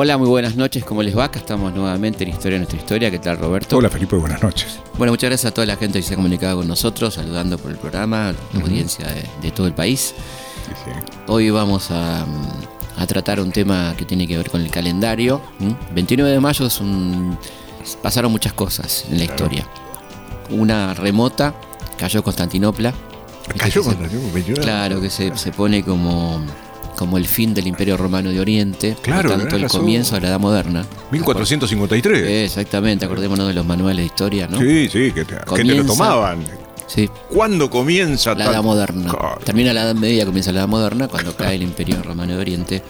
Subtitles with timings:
[0.00, 1.24] Hola, muy buenas noches, ¿cómo les va?
[1.24, 3.10] Acá estamos nuevamente en Historia de Nuestra Historia.
[3.10, 3.78] ¿Qué tal, Roberto?
[3.78, 4.78] Hola, Felipe, buenas noches.
[4.96, 7.72] Bueno, muchas gracias a toda la gente que se ha comunicado con nosotros, saludando por
[7.72, 10.14] el programa, la audiencia de, de todo el país.
[10.66, 10.90] Sí, sí.
[11.26, 12.24] Hoy vamos a,
[12.96, 15.40] a tratar un tema que tiene que ver con el calendario.
[15.58, 15.74] ¿m?
[15.92, 17.36] 29 de mayo es un,
[18.00, 19.34] pasaron muchas cosas en la Claro.
[19.46, 19.66] historia.
[20.50, 21.54] Una remota,
[21.98, 22.94] cayó Constantinopla.
[23.56, 24.62] Cayó Constantinopla, 29.
[24.62, 26.40] Claro, que se, se pone como,
[26.98, 28.96] como el fin del Imperio Romano de Oriente.
[29.00, 29.80] Claro, por tanto, el razón.
[29.82, 30.84] comienzo de la Edad Moderna.
[31.12, 32.22] 1453.
[32.22, 34.58] Eh, Exactamente, acordémonos de los manuales de historia, ¿no?
[34.58, 36.44] Sí, sí, que te, que te lo Comienza- tomaban.
[36.88, 39.10] Sí, ¿Cuándo comienza la Edad Moderna.
[39.10, 39.38] Claro.
[39.44, 42.82] Termina la Edad Media, comienza la Edad Moderna, cuando cae el Imperio Romano de Oriente,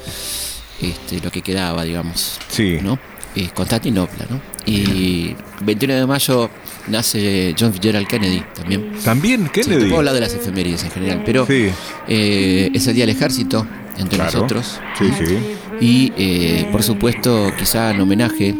[0.81, 2.79] este, lo que quedaba, digamos, Sí.
[2.83, 2.99] ¿no?
[3.35, 4.41] Es Constantinopla, ¿no?
[4.67, 6.49] Y 29 de mayo
[6.89, 8.93] nace John Fitzgerald Kennedy también.
[9.05, 9.85] También Sí, te Kennedy.
[9.87, 11.69] puedo hablar de las efemérides en general, pero Sí.
[12.09, 13.67] eh, es el Día del Ejército
[13.99, 14.33] entre Claro.
[14.33, 14.81] nosotros.
[14.99, 15.39] Sí, sí.
[15.81, 18.55] Y, eh, por supuesto, quizá en homenaje,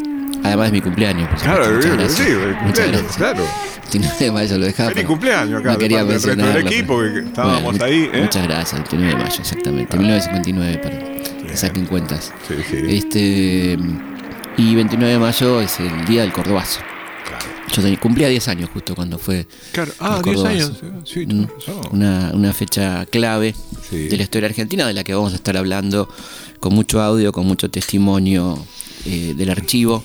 [0.45, 1.29] además de mi cumpleaños.
[1.31, 1.39] por.
[1.41, 2.13] Claro, Muchas sí, gracias.
[2.29, 3.17] sí, Muchas cumpleaños, gracias.
[3.17, 3.45] claro.
[3.91, 4.91] 29 de mayo lo dejaba.
[4.91, 8.11] Feliz cumpleaños acá, no de quería parte del resto del equipo, que estábamos Bueno, ahí,
[8.13, 8.21] ¿eh?
[8.23, 9.97] Muchas gracias, el 29 de mayo, exactamente.
[9.97, 10.99] 1959, para
[11.49, 12.33] que saquen cuentas.
[12.47, 12.77] Sí, sí.
[12.87, 13.79] Este,
[14.59, 16.81] y 29 de mayo es el día del Cordobazo.
[18.01, 19.93] Cumplía 10 años justo cuando fue Claro.
[20.01, 20.73] Ah, el 10 Cordobazo.
[20.87, 21.09] años.
[21.09, 21.47] Sí, Mm,
[21.93, 23.55] una, una fecha clave
[23.91, 24.09] Sí.
[24.09, 26.09] de la historia argentina, de la que vamos a estar hablando
[26.61, 28.59] con mucho audio, con mucho testimonio
[29.07, 30.03] eh, del archivo.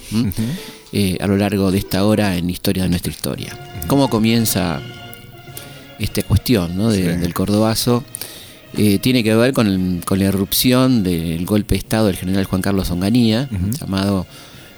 [0.92, 3.58] Eh, a lo largo de esta hora en Historia de nuestra historia.
[3.88, 4.80] ¿Cómo comienza
[6.00, 6.90] esta cuestión ¿no?
[6.92, 7.20] de- Sí.
[7.20, 8.04] del Cordobazo?
[8.78, 12.46] Eh, tiene que ver con, el- con la irrupción del golpe de Estado del general
[12.46, 13.48] Juan Carlos Onganía,
[13.80, 14.26] llamado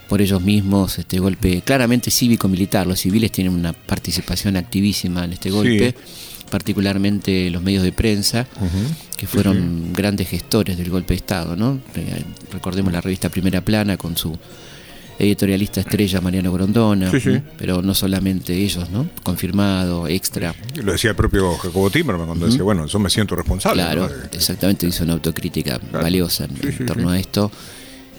[0.08, 2.86] por ellos mismos este golpe claramente cívico-militar.
[2.88, 5.96] Los civiles tienen una participación activísima en este golpe,
[6.50, 8.48] particularmente los medios de prensa,
[9.18, 11.56] que fueron grandes gestores del golpe de Estado.
[11.56, 11.80] ¿no?
[11.96, 14.38] Eh, recordemos la revista Primera Plana con su
[15.18, 17.42] editorialista estrella Mariano Grondona, Sí, sí.
[17.58, 19.08] pero no solamente ellos, ¿no?
[19.24, 20.54] confirmado, extra.
[20.84, 23.82] Lo decía el propio Jacobo Timerman cuando decía, bueno, yo me siento responsable.
[23.82, 24.14] Claro, ¿no?
[24.34, 27.50] exactamente, hizo una autocrítica valiosa en, Sí, en sí, torno a esto.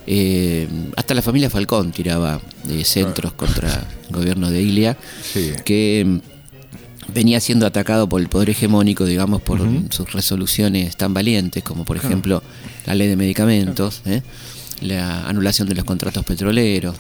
[0.07, 5.53] Eh, hasta la familia Falcón tiraba eh, centros contra el gobierno de Ilia, Sí.
[5.65, 11.63] que mm, venía siendo atacado por el poder hegemónico, digamos, por sus resoluciones tan valientes
[11.63, 12.43] como, por ejemplo,
[12.87, 14.23] la ley de medicamentos, ¿eh?
[14.83, 16.97] la anulación de los contratos petroleros,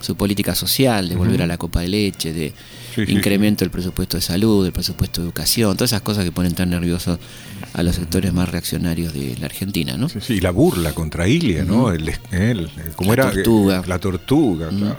[0.00, 2.52] su política social de volver a la copa de leche, de
[2.94, 6.32] Sí, sí, incremento del presupuesto de salud, del presupuesto de educación, todas esas cosas que
[6.32, 7.18] ponen tan nerviosos
[7.76, 10.08] a los sectores más reaccionarios de la Argentina, ¿no?
[10.08, 11.92] Sí, sí, la burla contra Ilia, ¿no?
[11.92, 13.32] El, el- el- ¿Cómo La era?
[13.32, 13.82] tortuga.
[13.86, 14.98] La tortuga, claro.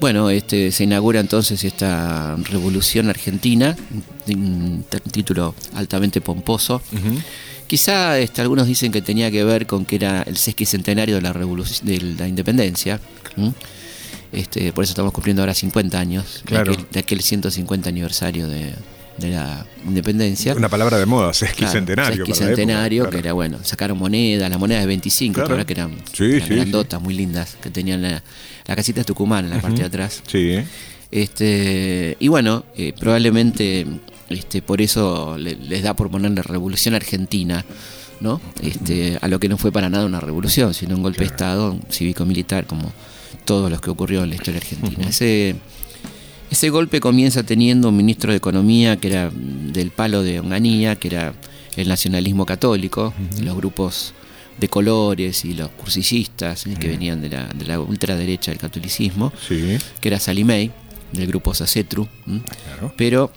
[0.00, 3.74] Bueno, este, se inaugura entonces esta revolución argentina,
[4.28, 6.82] un título altamente pomposo.
[7.66, 11.32] Quizá este, algunos dicen que tenía que ver con que era el sesquicentenario de la,
[11.34, 13.00] revoluc- de la independencia.
[14.30, 16.70] Este, por eso estamos cumpliendo ahora 50 años Claro.
[16.72, 18.74] de, aquel, de aquel 150 aniversario de,
[19.18, 20.54] de la independencia.
[20.54, 22.20] Una palabra de moda, Claro, sesquicentenario.
[22.20, 23.26] la sesquicentenario, época, que claro.
[23.26, 25.48] era bueno, sacaron monedas, las monedas de 25, Claro.
[25.50, 28.22] verdad que eran, Sí, eran sí, grandotas, muy lindas, que tenían la,
[28.66, 30.22] la casita de Tucumán en la parte de atrás.
[30.26, 30.58] Sí,
[31.10, 33.86] Este, y bueno, eh, probablemente
[34.28, 37.64] este, por eso le- les da por ponerle revolución argentina,
[38.20, 38.40] ¿no?
[38.62, 41.78] Este, a lo que no fue para nada una revolución, sino un golpe de Estado
[41.90, 42.92] cívico-militar, como
[43.46, 45.08] todos los que ocurrió en la historia argentina.
[45.08, 45.54] Ese,
[46.50, 51.08] ese golpe comienza teniendo un ministro de Economía que era del palo de Onganía, que
[51.08, 51.34] era
[51.76, 54.14] el nacionalismo católico, los grupos
[54.58, 56.74] de colores y los cursillistas ¿eh?
[56.80, 60.72] que venían de la, de la ultraderecha del catolicismo sí, que era Salimey,
[61.12, 62.08] del grupo Sacetru,
[62.96, 63.30] pero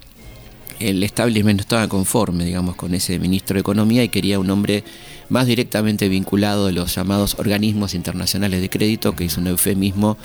[0.79, 4.83] el establishment no estaba conforme, digamos, con ese ministro de Economía y quería un hombre
[5.29, 10.17] más directamente vinculado a los llamados organismos internacionales de crédito, que es un eufemismo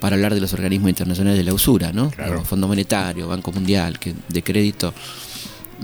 [0.00, 2.10] para hablar de los organismos internacionales de la usura, ¿no?
[2.10, 2.44] Claro.
[2.44, 4.92] Fondo Monetario, Banco Mundial, que de crédito,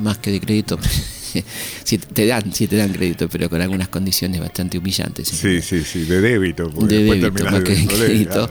[0.02, 0.78] más que de crédito,
[1.84, 5.28] si te dan, si te dan crédito, pero con algunas condiciones bastante humillantes.
[5.28, 6.68] Sí, sí, sí, de débito.
[6.68, 8.46] de débito más que de crédito.
[8.46, 8.50] claro.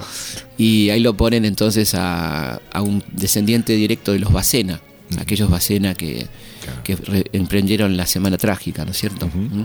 [0.57, 4.81] Y ahí lo ponen entonces a, a un descendiente directo de los Bacena,
[5.19, 6.27] aquellos Bacena que,
[6.61, 6.83] Claro.
[6.83, 9.27] que emprendieron la Semana Trágica, ¿no es cierto?
[9.27, 9.63] ¿Mm?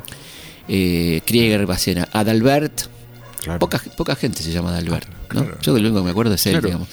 [0.68, 2.82] Eh, Krieger Bacena, Adalbert,
[3.44, 3.58] Claro.
[3.60, 5.28] poca, poca gente se llama Adalbert, ¿no?
[5.28, 5.58] Claro.
[5.62, 6.88] Yo lo único que me acuerdo es él, digamos.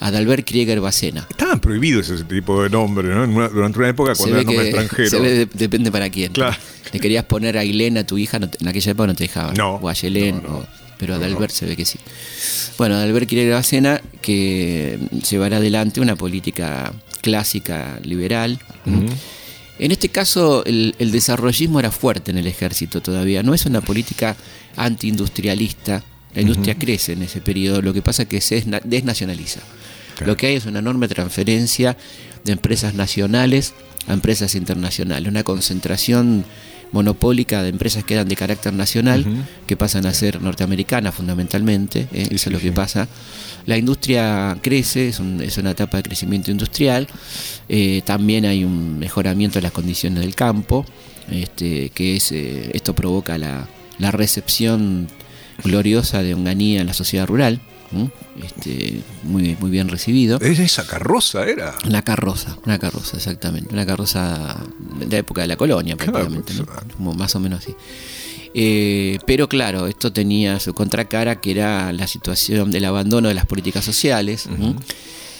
[0.00, 1.26] Adalbert Krieger Bacena.
[1.28, 3.24] Estaban prohibidos ese tipo de nombres, ¿no?
[3.24, 5.10] Una- durante una época cuando ve era nombre que- extranjero.
[5.10, 6.32] se ve de- depende para quién.
[6.32, 6.56] Claro.
[6.92, 9.24] Le querías poner a Ailén a tu hija, no te- en aquella época no te
[9.24, 9.54] dejaban.
[9.56, 10.56] No, O a Yelén, no, no.
[10.58, 10.66] o-
[10.98, 11.98] pero Adalbert se ve que sí.
[12.78, 14.98] Bueno, Adalbert Krieger Bacena que
[15.28, 18.58] llevará adelante una política clásica liberal.
[19.80, 23.42] En este caso, el, el desarrollismo era fuerte en el ejército todavía.
[23.44, 24.34] No es una política
[24.78, 26.02] antiindustrialista.
[26.34, 27.82] La industria crece en ese periodo.
[27.82, 29.60] Lo que pasa es que se desna- desnacionaliza.
[30.16, 30.32] Claro.
[30.32, 31.96] Lo que hay es una enorme transferencia
[32.44, 33.74] de empresas nacionales
[34.06, 35.28] a empresas internacionales.
[35.28, 36.44] Una concentración
[36.92, 39.26] monopólica de empresas que eran de carácter nacional,
[39.66, 42.08] que pasan a ser norteamericanas fundamentalmente.
[42.12, 42.28] ¿eh?
[42.30, 43.08] Eso es lo que pasa.
[43.66, 47.06] La industria crece, es, un- es una etapa de crecimiento industrial.
[47.68, 50.86] Eh, también hay un mejoramiento de las condiciones del campo,
[51.30, 53.68] este, que es, eh, esto provoca la,
[53.98, 55.08] la recepción
[55.64, 57.60] gloriosa de Onganía en la sociedad rural,
[58.42, 60.38] este, muy, muy bien recibido.
[60.40, 61.74] Es esa carroza era.
[61.86, 63.72] Una carroza, una carroza, exactamente.
[63.72, 64.56] Una carroza
[64.98, 66.66] de la época de la colonia, Claro, prácticamente, ¿no?
[66.96, 67.74] Como más o menos así.
[68.54, 73.46] Eh, pero claro, esto tenía su contracara, que era la situación del abandono de las
[73.46, 74.48] políticas sociales.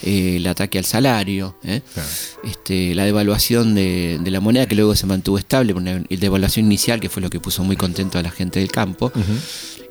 [0.02, 1.80] Eh, el ataque al salario, ¿eh?
[1.92, 2.08] Claro.
[2.44, 7.00] este, la devaluación de, de la moneda, que luego se mantuvo estable, una devaluación inicial,
[7.00, 9.10] que fue lo que puso muy contento a la gente del campo,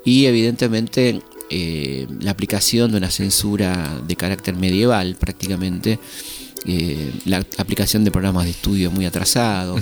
[0.06, 6.00] y evidentemente eh, la aplicación de una censura de carácter medieval prácticamente,
[7.26, 9.82] la aplicación de programas de estudio muy atrasados,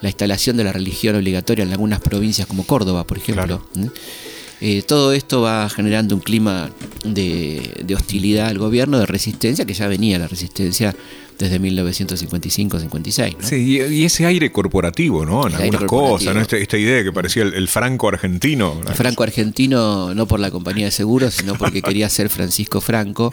[0.00, 3.64] la instalación de la religión obligatoria en algunas provincias como Córdoba, por ejemplo.
[4.66, 6.70] Eh, todo esto va generando un clima
[7.04, 10.96] de, de hostilidad al gobierno, de resistencia, que ya venía la resistencia
[11.38, 13.36] desde 1955-56.
[13.40, 13.46] ¿no?
[13.46, 15.46] Sí, y, ese aire corporativo, ¿no?
[15.46, 16.40] En El algunas cosas, ¿no?
[16.40, 18.80] Esta, esta idea que parecía el, el franco argentino.
[18.88, 23.30] El Franco argentino no por la compañía de seguros, sino porque quería ser Francisco Franco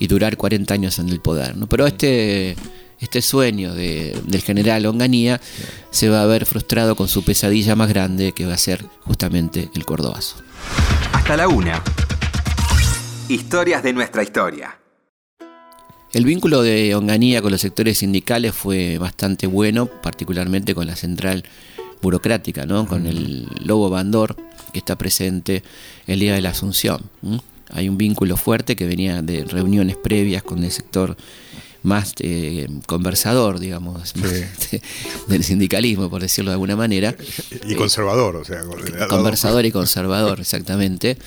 [0.00, 1.56] y durar 40 años en el poder.
[1.56, 1.68] ¿no?
[1.68, 2.56] Pero este,
[3.00, 5.40] este sueño de- del general Onganía
[5.92, 9.68] se va a ver frustrado con su pesadilla más grande, que va a ser justamente
[9.76, 10.36] el Cordobazo.
[11.12, 11.82] Hasta la una.
[13.28, 14.78] Historias de nuestra historia.
[16.12, 21.44] El vínculo de Onganía con los sectores sindicales fue bastante bueno, particularmente con la central
[22.02, 22.86] burocrática, ¿no?
[22.86, 24.36] con el Lobo Bandor,
[24.72, 25.62] que está presente
[26.06, 27.00] el día de la Asunción.
[27.70, 31.16] Hay un vínculo fuerte que venía de reuniones previas con el sector
[31.82, 34.14] más eh, conversador, digamos,
[35.26, 37.14] del sindicalismo, por decirlo de alguna manera.
[37.66, 38.62] Y conservador, o sea.
[39.08, 41.18] Conversador y conservador, exactamente.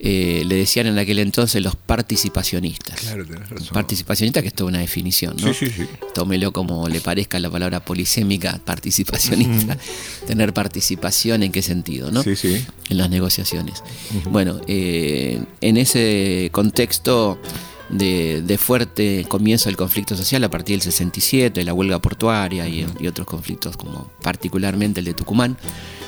[0.00, 3.00] Eh, le decían en aquel entonces los participacionistas.
[3.00, 3.68] Claro, tenés razón.
[3.72, 5.54] Participacionista, que es toda una definición, ¿no?
[5.54, 5.86] Sí, sí, sí.
[6.14, 9.78] Tómelo como le parezca la palabra polisémica, participacionista.
[10.26, 12.22] Tener participación en qué sentido, ¿no?
[12.22, 12.66] Sí, sí.
[12.90, 13.82] En las negociaciones.
[14.30, 17.38] Bueno, eh, en ese contexto
[17.88, 22.86] de, de fuerte comienzo del conflicto social a partir del 67, la huelga portuaria y,
[22.98, 25.56] y otros conflictos, como particularmente el de Tucumán,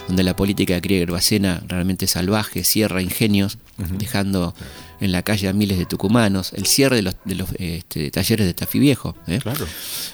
[0.08, 4.54] donde la política de Krieger Bacena realmente salvaje, cierra ingenios, dejando
[5.00, 8.46] en la calle a miles de tucumanos, el cierre de los, de los este, talleres
[8.46, 9.40] de Tafí Viejo, ¿eh?
[9.42, 9.66] Claro.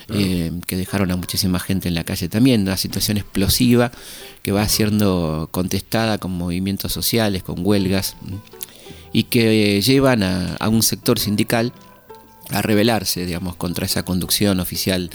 [0.09, 3.93] eh, que dejaron a muchísima gente en la calle también, una situación explosiva
[4.43, 8.17] que va siendo contestada con movimientos sociales, con huelgas.
[9.13, 11.73] Y que llevan a, a un sector sindical
[12.51, 15.11] a rebelarse, digamos, contra esa conducción oficial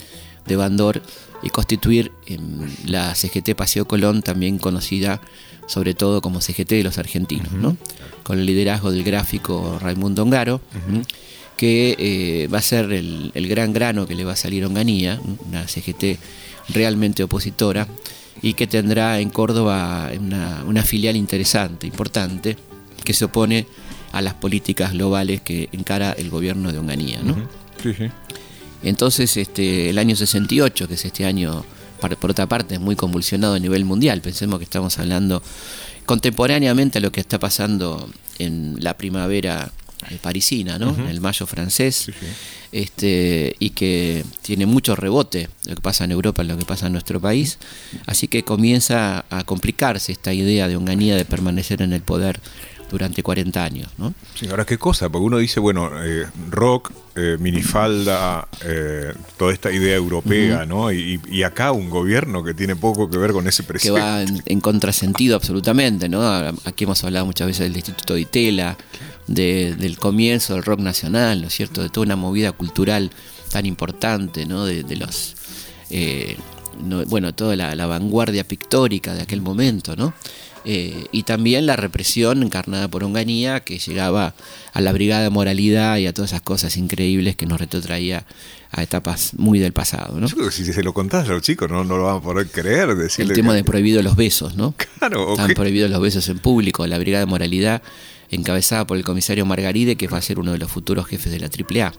[0.45, 1.01] de Bandor
[1.43, 2.41] y constituir em,
[2.85, 5.21] la CGT Paseo Colón, también conocida
[5.67, 7.75] sobre todo como CGT de los argentinos, ¿no?
[8.23, 10.61] con el liderazgo del gráfico Raimundo Ongaro,
[11.57, 14.67] que eh, va a ser el, el gran grano que le va a salir a
[14.67, 16.19] Onganía, una CGT
[16.69, 17.87] realmente opositora,
[18.41, 22.55] y que tendrá en Córdoba una, una filial interesante, importante,
[23.07, 23.65] que se opone
[24.11, 27.21] a las políticas globales que encara el gobierno de Onganía.
[27.23, 27.35] ¿no?
[27.81, 28.09] Sí, sí.
[28.83, 31.63] Entonces, este, el año 68, que es este año,
[32.19, 35.41] por otra parte, muy convulsionado a nivel mundial, pensemos que estamos hablando
[36.05, 38.09] contemporáneamente a lo que está pasando
[38.39, 39.71] en la primavera
[40.09, 40.93] eh, parisina, ¿no?
[40.93, 42.11] En el mayo francés,
[42.73, 46.91] este, y que tiene mucho rebote lo que pasa en Europa, lo que pasa en
[46.91, 47.57] nuestro país,
[48.05, 52.41] así que comienza a complicarse esta idea de Onganía de permanecer en el poder
[52.89, 54.13] durante 40 años, ¿no?
[54.35, 59.71] Sí, ahora qué cosa, porque uno dice, bueno, eh, rock, eh, minifalda, eh, toda esta
[59.71, 60.91] idea europea, ¿no?
[60.91, 64.01] Y, y acá un gobierno que tiene poco que ver con ese que presidente.
[64.01, 66.21] va en, en contrasentido absolutamente, ¿no?
[66.65, 68.77] Aquí hemos hablado muchas veces del Instituto de Itela,
[69.27, 71.81] de- del comienzo del rock nacional, ¿no es cierto?
[71.81, 73.11] De toda una movida cultural
[73.51, 74.65] tan importante, ¿no?
[74.65, 75.35] De, de los
[75.89, 76.37] eh,
[77.07, 80.13] bueno, toda la, vanguardia pictórica de aquel momento, ¿no?
[80.65, 84.33] Eh, y también la represión encarnada por Onganía que llegaba
[84.73, 88.25] a la brigada de moralidad y a todas esas cosas increíbles que nos retrotraía
[88.71, 90.19] a etapas muy del pasado.
[90.19, 90.27] ¿no?
[90.27, 92.21] Yo creo que si se lo contás a los chicos no, no lo van a
[92.21, 92.89] poder creer.
[93.17, 94.73] El tema de prohibido los besos, ¿no?
[94.99, 95.31] Claro.
[95.31, 96.85] Están prohibidos los besos en público.
[96.87, 97.81] La brigada de moralidad
[98.29, 101.39] encabezada por el comisario Margaride, que va a ser uno de los futuros jefes de
[101.39, 101.93] la AAA,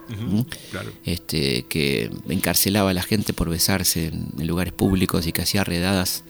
[1.05, 6.25] este, que encarcelaba a la gente por besarse en, lugares públicos y que hacía redadas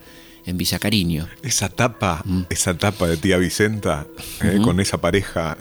[0.46, 1.28] en Villa Cariño.
[1.42, 4.06] Esa tapa, esa tapa de tía Vicenta,
[4.42, 5.56] eh, con esa pareja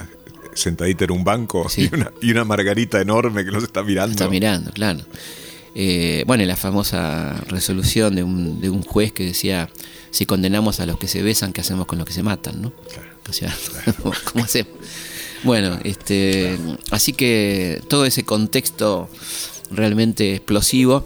[0.58, 4.12] sentadita en un banco y, una, y, una, margarita enorme que nos está mirando.
[4.12, 5.02] Está mirando, claro.
[5.76, 9.70] Eh, bueno, la famosa resolución de un, de un juez que decía,
[10.10, 12.62] si condenamos a los que se besan, ¿qué hacemos con los que se matan?
[12.62, 12.72] ¿no?
[12.72, 13.10] Claro.
[13.30, 13.56] O sea,
[14.32, 14.74] ¿cómo hacemos?
[15.44, 16.58] Bueno, este,
[16.90, 19.10] así que todo ese contexto
[19.70, 21.06] realmente explosivo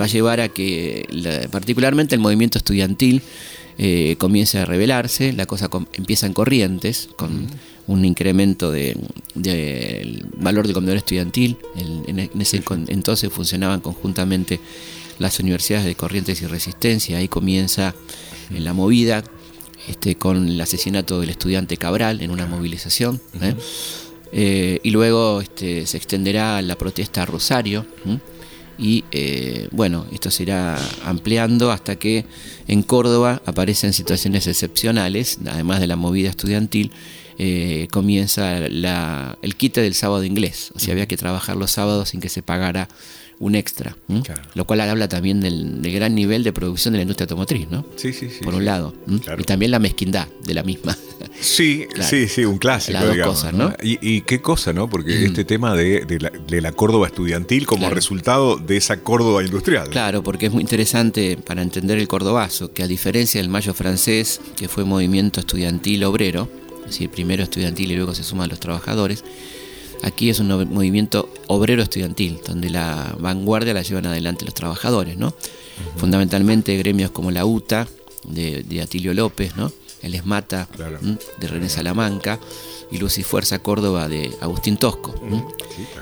[0.00, 1.08] va a llevar a que
[1.50, 3.22] particularmente el movimiento estudiantil
[3.78, 7.48] eh, comience a revelarse, la cosa empieza en corrientes, con
[7.86, 8.96] un incremento del
[9.34, 14.60] de, valor del comedor estudiantil, en, ese entonces funcionaban conjuntamente
[15.18, 17.94] las universidades de Corrientes y Resistencia, ahí comienza
[18.50, 19.24] la movida
[19.88, 23.20] este, con el asesinato del estudiante Cabral en una movilización.
[23.40, 23.54] ¿eh?
[24.32, 27.86] Eh, y luego este, se extenderá la protesta a Rosario.
[28.78, 32.24] Y eh, bueno, esto se irá ampliando hasta que
[32.68, 36.90] en Córdoba aparecen situaciones excepcionales, además de la movida estudiantil,
[37.90, 40.72] comienza el quite del sábado inglés.
[40.74, 42.88] O sea, había que trabajar los sábados sin que se pagara
[43.42, 43.96] un extra.
[44.54, 47.84] Lo cual habla también del, gran nivel de producción de la industria automotriz, ¿no?
[47.96, 48.44] Sí, sí, sí.
[48.44, 48.94] Por un lado.
[49.36, 50.96] Y también la mezquindad de la misma.
[51.40, 53.00] Sí, sí, sí, un clásico.
[53.00, 53.72] Las dos cosas, ¿no?
[53.82, 54.88] Y, qué cosa, ¿no?
[54.88, 55.24] Porque mm.
[55.24, 59.90] este tema de, la, Córdoba estudiantil como resultado de esa Córdoba industrial.
[59.90, 64.40] Claro, porque es muy interesante para entender el cordobazo, que a diferencia del mayo francés,
[64.56, 66.48] que fue movimiento estudiantil obrero,
[66.82, 69.24] es decir, primero estudiantil y luego se suman los trabajadores,
[70.02, 75.32] Aquí es un movimiento obrero estudiantil, donde la vanguardia la llevan adelante los trabajadores, ¿no?
[75.96, 77.86] Fundamentalmente gremios como la UTA,
[78.24, 79.72] de, Atilio López, ¿no?
[80.02, 80.68] El ESMATA,
[81.38, 82.40] de René Salamanca,
[82.90, 85.14] y Luz y Fuerza Córdoba, de Agustín Tosco.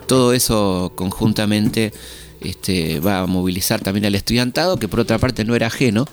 [0.07, 1.93] Todo eso conjuntamente
[2.41, 6.07] este, va a movilizar también al estudiantado, que por otra parte no era ajeno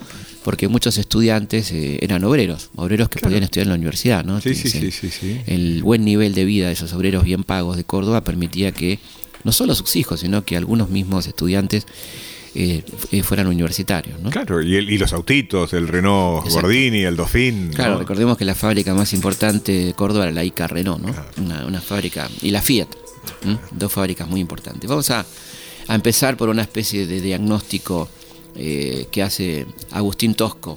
[0.48, 4.40] porque muchos estudiantes eh, eran obreros, obreros que podían estudiar en la universidad, ¿no?
[4.40, 7.84] Sí, sí, sí, sí, El buen nivel de vida de esos obreros bien pagos de
[7.84, 8.98] Córdoba permitía que
[9.44, 11.86] no solo sus hijos, sino que algunos mismos estudiantes
[12.56, 14.22] eh, eh, fueran universitarios.
[14.22, 14.30] ¿no?
[14.30, 17.74] Claro, y, los autitos, el Renault Gordini, el Dauphine.
[17.74, 21.66] Claro, recordemos que la fábrica más importante de Córdoba era la ICA Renault, ¿no?
[21.68, 22.88] Una, fábrica, y la Fiat,
[23.72, 24.90] dos fábricas muy importantes.
[24.90, 25.26] Vamos a,
[25.90, 28.08] a, empezar por una especie de diagnóstico
[28.58, 30.76] eh, que hace Agustín Tosco,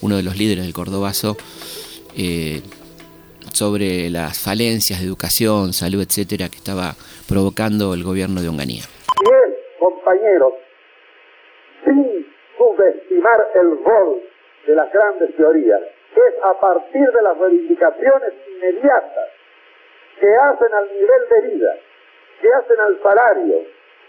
[0.00, 1.36] uno de los líderes del Cordobazo,
[2.16, 2.62] eh,
[3.52, 6.94] sobre las falencias de educación, salud, etcétera, que estaba
[7.28, 8.84] provocando el gobierno de Onganía.
[9.22, 10.54] Bien, compañeros,
[11.84, 12.26] sin
[12.56, 14.22] subestimar el rol
[14.66, 15.80] de las grandes teorías,
[16.14, 19.28] es a partir de las reivindicaciones inmediatas
[20.20, 21.76] que hacen al nivel de vida,
[22.40, 23.56] que hacen al salario,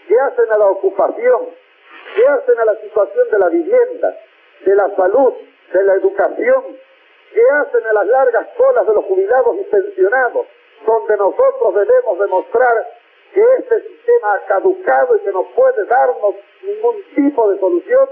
[0.06, 1.61] que hacen a la ocupación,
[2.14, 4.16] ¿Qué hacen a la situación de la vivienda,
[4.64, 5.34] de la salud,
[5.72, 6.64] de la educación?
[7.32, 10.46] ¿Qué hacen a las largas colas de los jubilados y pensionados,
[10.86, 12.88] donde nosotros debemos demostrar
[13.32, 18.08] que este sistema ha caducado y que no puede darnos ningún tipo de solución?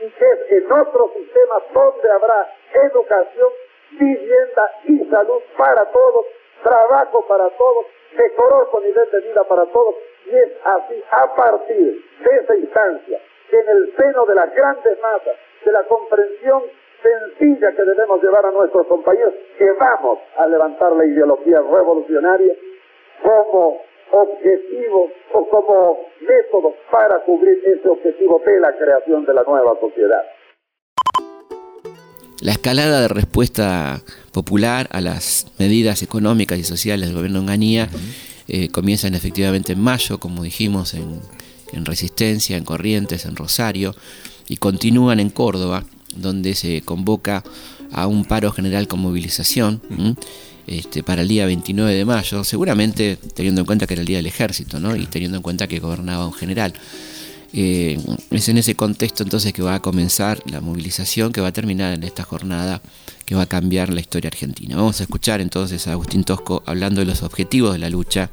[0.00, 3.48] y que es en otro sistema donde habrá educación,
[3.92, 6.26] vivienda y salud para todos,
[6.62, 7.86] trabajo para todos,
[8.16, 9.94] decoroso nivel de vida para todos,
[10.26, 14.98] y es así a partir de esa instancia que en el seno de las grandes
[15.00, 16.62] masas, de la comprensión
[17.02, 22.54] sencilla que debemos llevar a nuestros compañeros, que vamos a levantar la ideología revolucionaria
[23.22, 29.78] como objetivo o como método para cubrir ese objetivo de la creación de la nueva
[29.80, 30.22] sociedad.
[32.40, 37.88] La escalada de respuesta popular a las medidas económicas y sociales del gobierno de Onganía
[38.46, 41.20] eh, comienzan efectivamente en mayo, como dijimos, en
[41.76, 43.94] en Resistencia, en Corrientes, en Rosario,
[44.48, 47.44] y continúan en Córdoba, donde se convoca
[47.92, 49.80] a un paro general con movilización
[50.66, 54.16] este, para el día 29 de mayo, seguramente teniendo en cuenta que era el día
[54.16, 54.96] del ejército ¿no?
[54.96, 56.72] y teniendo en cuenta que gobernaba un general.
[57.52, 57.98] Eh,
[58.30, 61.94] es en ese contexto entonces que va a comenzar la movilización que va a terminar
[61.94, 62.80] en esta jornada
[63.26, 64.76] que va a cambiar la historia argentina.
[64.76, 68.30] Vamos a escuchar entonces a Agustín Tosco hablando de los objetivos de la lucha,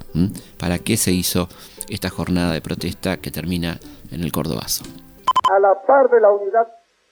[0.59, 1.49] para qué se hizo
[1.89, 3.79] esta jornada de protesta que termina
[4.11, 4.85] en el Cordobazo.
[5.51, 6.67] a la par de la unidad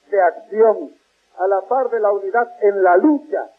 [0.10, 0.92] de acción,
[1.40, 3.50] a la par de la unidad en la lucha,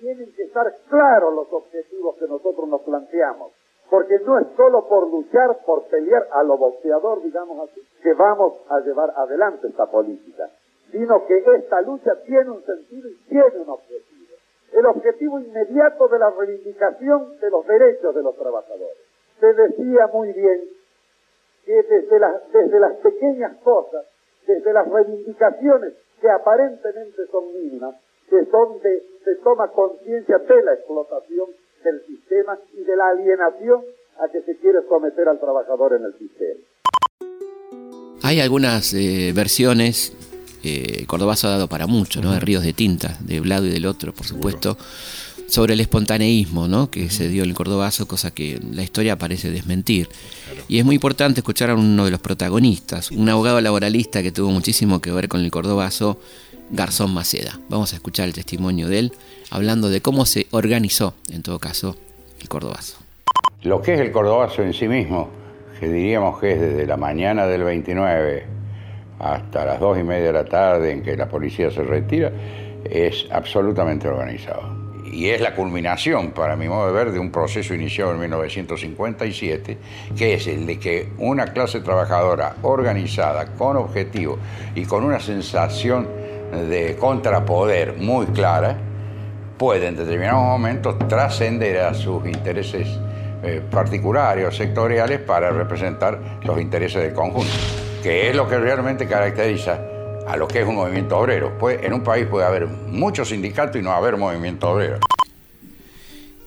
[0.00, 3.50] tienen que estar claros los objetivos que nosotros nos planteamos.
[3.90, 8.58] Porque no es solo por luchar, por pelear a lo boxeador, digamos así, que vamos
[8.68, 10.50] a llevar adelante esta política,
[10.90, 14.34] sino que esta lucha tiene un sentido y tiene un objetivo.
[14.72, 18.98] El objetivo inmediato de la reivindicación de los derechos de los trabajadores.
[19.40, 20.60] Se decía muy bien
[21.64, 24.04] que desde las, desde las pequeñas cosas,
[24.46, 27.94] desde las reivindicaciones que aparentemente son mínimas,
[28.28, 31.46] que son de, se toma conciencia de la explotación
[31.86, 33.80] del sistema y de la alienación
[34.18, 36.60] a que se quiere someter al trabajador en el sistema.
[38.22, 40.12] Hay algunas eh, versiones,
[40.64, 42.32] eh, Cordobazo ha dado para mucho, ¿no?
[42.32, 44.76] De ríos de tinta, de un lado y del otro, por supuesto,
[45.46, 46.90] sobre el espontaneísmo, ¿no?
[46.90, 50.08] Que se dio en el Cordobazo, cosa que la historia parece desmentir.
[50.66, 54.50] Y es muy importante escuchar a uno de los protagonistas, un abogado laboralista que tuvo
[54.50, 56.18] muchísimo que ver con el Cordobazo,
[56.70, 57.58] Garzón Maceda.
[57.68, 59.12] Vamos a escuchar el testimonio de él
[59.50, 61.96] hablando de cómo se organizó, en todo caso,
[62.40, 62.98] el Cordobazo.
[63.62, 65.28] Lo que es el Cordobazo en sí mismo,
[65.78, 68.44] que diríamos que es desde la mañana del 29
[69.18, 72.30] hasta las 2 y media de la tarde en que la policía se retira,
[72.84, 74.86] es absolutamente organizado.
[75.10, 79.78] Y es la culminación, para mi modo de ver, de un proceso iniciado en 1957,
[80.16, 84.38] que es el de que una clase trabajadora organizada, con objetivo
[84.74, 86.06] y con una sensación
[86.52, 88.76] de contrapoder muy clara,
[89.58, 92.88] puede en determinados momentos trascender a sus intereses
[93.42, 97.52] eh, particulares o sectoriales para representar los intereses del conjunto,
[98.02, 99.80] que es lo que realmente caracteriza
[100.26, 101.56] a lo que es un movimiento obrero.
[101.58, 104.98] Pues, en un país puede haber muchos sindicatos y no haber movimiento obrero.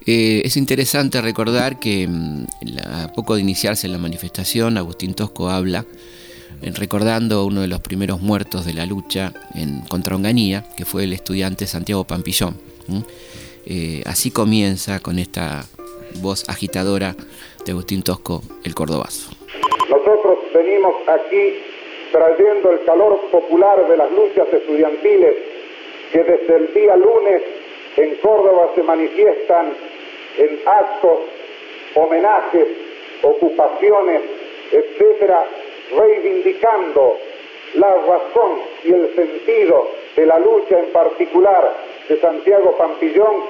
[0.06, 2.46] Eh, es interesante recordar que mm,
[2.84, 5.86] a poco de iniciarse la manifestación, Agustín Tosco habla
[6.62, 11.14] recordando uno de los primeros muertos de la lucha en, contra Onganía, que fue el
[11.14, 12.56] estudiante Santiago Pampillón.
[13.66, 15.64] Eh, así comienza con esta
[16.22, 17.16] voz agitadora
[17.66, 19.32] de Agustín Tosco, el cordobazo.
[19.90, 21.56] Nosotros venimos aquí
[22.12, 25.36] trayendo el calor popular de las luchas estudiantiles
[26.12, 27.42] que desde el día lunes
[27.98, 29.74] en Córdoba se manifiestan
[30.38, 31.20] en actos,
[31.96, 32.68] homenajes,
[33.22, 34.22] ocupaciones,
[34.72, 35.46] etcétera,
[35.96, 37.18] reivindicando
[37.76, 41.76] la razón y el sentido de la lucha en particular
[42.08, 43.44] de Santiago Pampillón,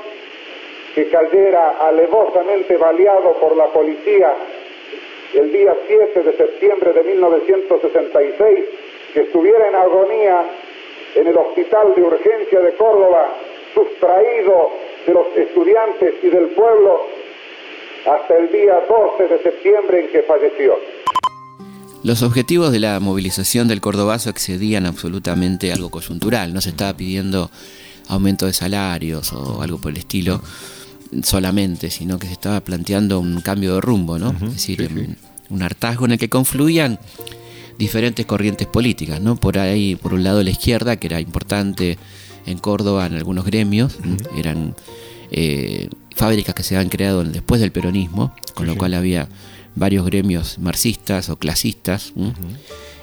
[0.93, 4.36] que cayera alevosamente baleado por la policía
[5.34, 8.65] el día 7 de septiembre de 1966,
[9.13, 10.43] que estuviera en agonía
[11.15, 13.28] en el Hospital de Urgencia de Córdoba,
[13.73, 14.71] sustraído
[15.06, 17.06] de los estudiantes y del pueblo
[18.06, 20.80] hasta el día 12 de septiembre en que falleció.
[22.03, 27.51] Los objetivos de la movilización del Cordobazo excedían absolutamente algo coyuntural, no se estaba pidiendo
[28.07, 30.41] aumento de salarios o algo por el estilo
[31.23, 34.31] solamente, sino que se estaba planteando un cambio de rumbo, ¿no?
[34.31, 35.17] es decir,
[35.49, 36.99] Un, hartazgo en el que confluían
[37.77, 39.35] diferentes corrientes políticas, ¿no?
[39.35, 41.97] Por ahí, por un lado la izquierda, que era importante
[42.45, 43.97] en Córdoba en algunos gremios,
[44.35, 44.75] eran
[45.31, 49.27] eh, fábricas que se habían creado después del peronismo, con lo cual había
[49.79, 52.13] varios gremios marxistas o clasistas.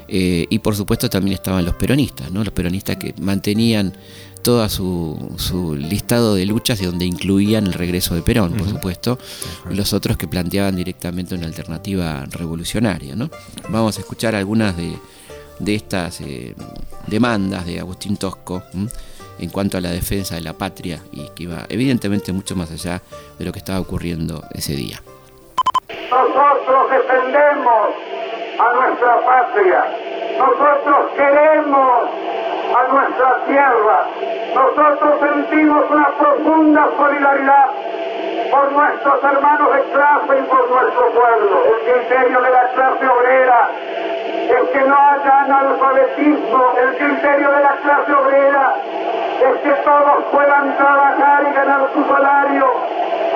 [0.09, 2.45] Eh, y por supuesto también estaban los peronistas, ¿no?
[2.45, 3.93] los peronistas que mantenían
[4.47, 9.19] todo su, listado de luchas y donde incluían el regreso de Perón, por supuesto,
[9.69, 13.17] y los otros que planteaban directamente una alternativa revolucionaria.
[13.17, 13.29] ¿no?
[13.71, 14.95] Vamos a escuchar algunas de,
[15.75, 16.55] estas eh,
[17.09, 18.63] demandas de Agustín Tosco
[19.41, 23.03] en cuanto a la defensa de la patria y que iba evidentemente mucho más allá
[23.41, 25.03] de lo que estaba ocurriendo ese día.
[26.11, 27.89] Nosotros defendemos
[28.59, 29.85] a nuestra patria.
[30.39, 32.03] Nosotros queremos
[32.75, 34.07] a nuestra tierra.
[34.55, 37.67] Nosotros sentimos una profunda solidaridad
[38.51, 41.63] por nuestros hermanos de clase y por nuestro pueblo.
[41.67, 43.71] El criterio de la clase obrera
[44.49, 46.73] es que no haya analfabetismo.
[46.81, 48.75] El criterio de la clase obrera
[49.41, 52.73] es que todos puedan trabajar y ganar su salario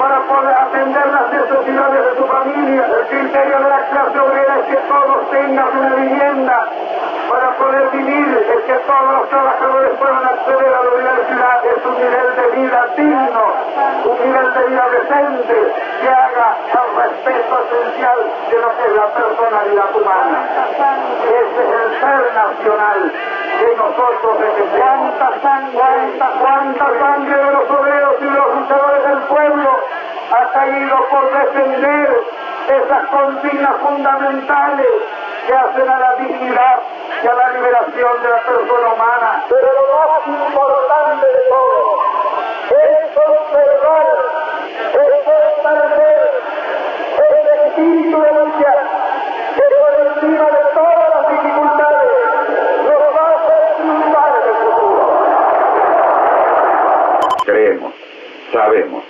[0.01, 2.87] para poder atender las necesidades de su familia.
[2.89, 6.69] El criterio de la clase obrera es que todos tengan una vivienda
[7.29, 11.95] para poder vivir, es que todos los trabajadores puedan acceder a la universidad, es un
[11.97, 13.45] nivel de vida digno,
[14.07, 18.19] un nivel de vida decente que haga al respeto esencial
[18.51, 20.49] de lo que es la personalidad humana.
[21.29, 23.13] Ese es el ser nacional
[23.61, 25.15] que nosotros defendemos.
[25.73, 29.71] ¿Cuánta, cuánta sangre de los obreros y de los luchadores del pueblo
[30.33, 32.21] ha caído por defender
[32.69, 34.89] esas consignas fundamentales
[35.47, 36.79] que hacen a la dignidad
[37.23, 39.45] y a la liberación de la persona humana.
[39.49, 41.99] Pero lo más importante de todo
[42.71, 44.07] es observar,
[44.95, 46.31] es fortalecer
[47.19, 48.30] el espíritu de
[58.53, 59.05] sabemos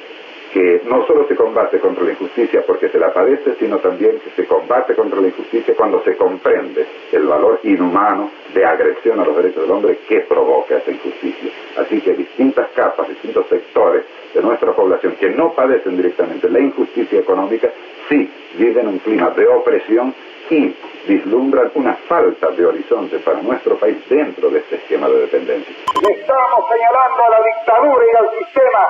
[0.52, 4.30] que no solo se combate contra la injusticia porque se la padece, sino también que
[4.30, 9.36] se combate contra la injusticia cuando se comprende el valor inhumano de agresión a los
[9.36, 11.50] derechos del hombre que provoca esa injusticia.
[11.76, 17.20] Así que distintas capas, distintos sectores de nuestra población que no padecen directamente la injusticia
[17.20, 17.70] económica,
[18.08, 20.12] sí viven un clima de opresión
[20.50, 20.74] y
[21.06, 25.74] vislumbran una falta de horizonte para nuestro país dentro de este esquema de dependencia.
[26.02, 28.86] Le estamos señalando a la dictadura y al sistema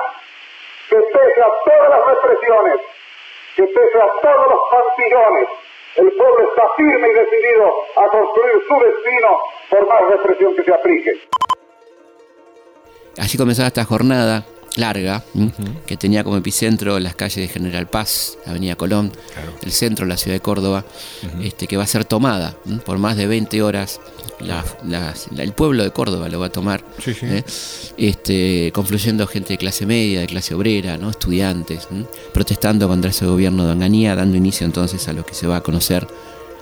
[0.91, 2.75] que pese a todas las represiones,
[3.55, 5.47] que pese a todos los pantillones,
[5.95, 10.73] el pueblo está firme y decidido a construir su destino por más represión que se
[10.73, 11.11] aplique.
[13.17, 14.43] Así comenzaba esta jornada
[14.77, 15.23] larga,
[15.85, 19.11] que tenía como epicentro las calles de General Paz, Avenida Colón,
[19.61, 20.85] el centro de la ciudad de Córdoba,
[21.41, 22.77] este, que va a ser tomada ¿m?
[22.79, 23.99] por más de 20 horas.
[24.39, 27.27] La- las- la- el pueblo de Córdoba lo va a tomar, Sí, sí.
[27.27, 27.43] ¿eh?
[27.97, 31.11] este, confluyendo gente de clase media, de clase obrera, ¿no?
[31.11, 32.05] estudiantes, ¿m?
[32.33, 35.61] protestando contra ese gobierno de Onganía, dando inicio entonces a lo que se va a
[35.61, 36.07] conocer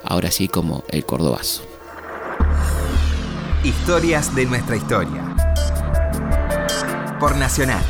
[0.04, 1.62] ahora sí como el Cordobazo.
[3.64, 5.29] Historias de nuestra historia.
[7.20, 7.84] Por Nacional.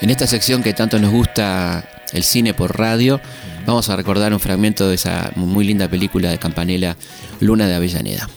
[0.00, 3.20] En esta sección que tanto nos gusta el cine por radio,
[3.66, 6.96] vamos a recordar un fragmento de esa muy linda película de Campanella,
[7.40, 8.28] Luna de Avellaneda.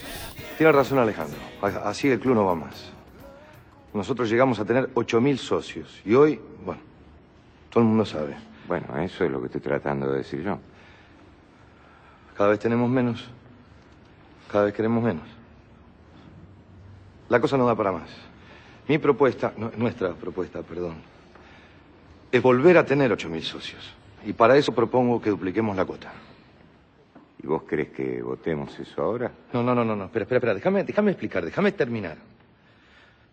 [0.58, 1.38] Tiene razón Alejandro.
[1.84, 2.90] Así el club no va más.
[3.92, 6.00] Nosotros llegamos a tener 8.000 socios.
[6.04, 6.80] Y hoy, bueno,
[7.68, 8.36] todo el mundo sabe.
[8.68, 10.60] Bueno, eso es lo que estoy tratando de decir yo.
[12.40, 13.22] Cada vez tenemos menos.
[14.50, 15.28] Cada vez queremos menos.
[17.28, 18.08] La cosa no da para más.
[18.88, 20.94] Mi propuesta, no, nuestra propuesta, perdón,
[22.32, 23.94] es volver a tener 8.000 socios.
[24.24, 26.14] Y para eso propongo que dupliquemos la cuota.
[27.42, 29.30] ¿Y vos crees que votemos eso ahora?
[29.52, 30.06] No, no, no, no, no.
[30.06, 30.54] Espera, espera, espera.
[30.54, 32.16] Déjame, déjame explicar, déjame terminar.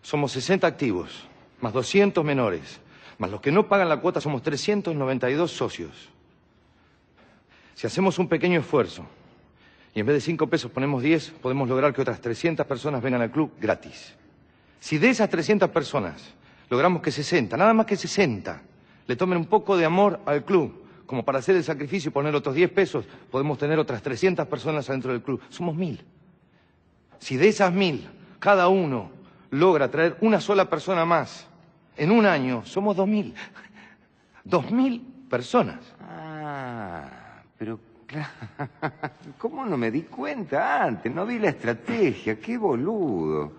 [0.02, 1.26] Somos 60 activos,
[1.62, 2.78] más 200 menores,
[3.16, 6.10] más los que no pagan la cuota somos 392 socios.
[7.78, 9.06] Si hacemos un pequeño esfuerzo
[9.94, 13.22] y en vez de 5 pesos ponemos 10, podemos lograr que otras 300 personas vengan
[13.22, 14.16] al club gratis.
[14.80, 16.34] Si de esas 300 personas
[16.70, 18.60] logramos que 60, nada más que 60,
[19.06, 22.34] le tomen un poco de amor al club, como para hacer el sacrificio y poner
[22.34, 25.40] otros 10 pesos, podemos tener otras 300 personas adentro del club.
[25.48, 26.04] Somos mil.
[27.20, 28.08] Si de esas mil,
[28.40, 29.12] cada uno
[29.50, 31.46] logra traer una sola persona más,
[31.96, 33.34] en un año somos dos mil.
[34.42, 35.78] Dos mil personas.
[37.58, 38.28] Pero claro.
[39.38, 41.12] ¿Cómo no me di cuenta antes?
[41.12, 42.38] No vi la estrategia.
[42.38, 43.52] Qué boludo.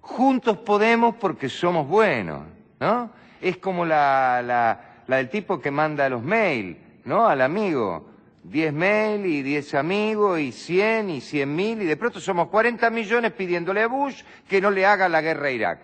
[0.00, 2.42] Juntos podemos porque somos buenos,
[2.80, 3.10] ¿no?
[3.40, 7.26] Es como la, la, la del tipo que manda los mails, ¿no?
[7.26, 8.08] Al amigo.
[8.44, 12.90] 10 mail y 10 amigos y 100 y 100 mil y de pronto somos 40
[12.90, 15.78] millones pidiéndole a Bush que no le haga la guerra a Irak.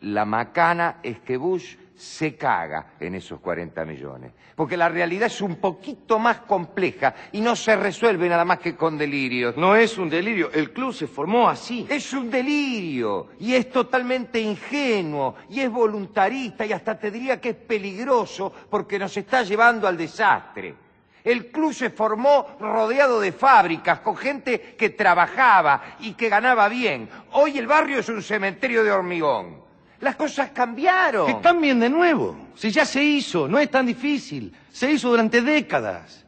[0.00, 4.32] La macana es que Bush se caga en esos 40 millones.
[4.54, 8.76] Porque la realidad es un poquito más compleja y no se resuelve nada más que
[8.76, 9.56] con delirios.
[9.56, 11.86] No es un delirio, el club se formó así.
[11.90, 17.50] Es un delirio y es totalmente ingenuo y es voluntarista y hasta te diría que
[17.50, 20.76] es peligroso porque nos está llevando al desastre.
[21.24, 27.10] El club se formó rodeado de fábricas, con gente que trabajaba y que ganaba bien.
[27.32, 29.67] Hoy el barrio es un cementerio de hormigón.
[30.00, 31.26] Las cosas cambiaron.
[31.26, 32.36] Que cambien de nuevo.
[32.54, 34.52] Si ya se hizo, no es tan difícil.
[34.70, 36.24] Se hizo durante décadas.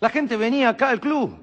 [0.00, 1.36] La gente venía acá al club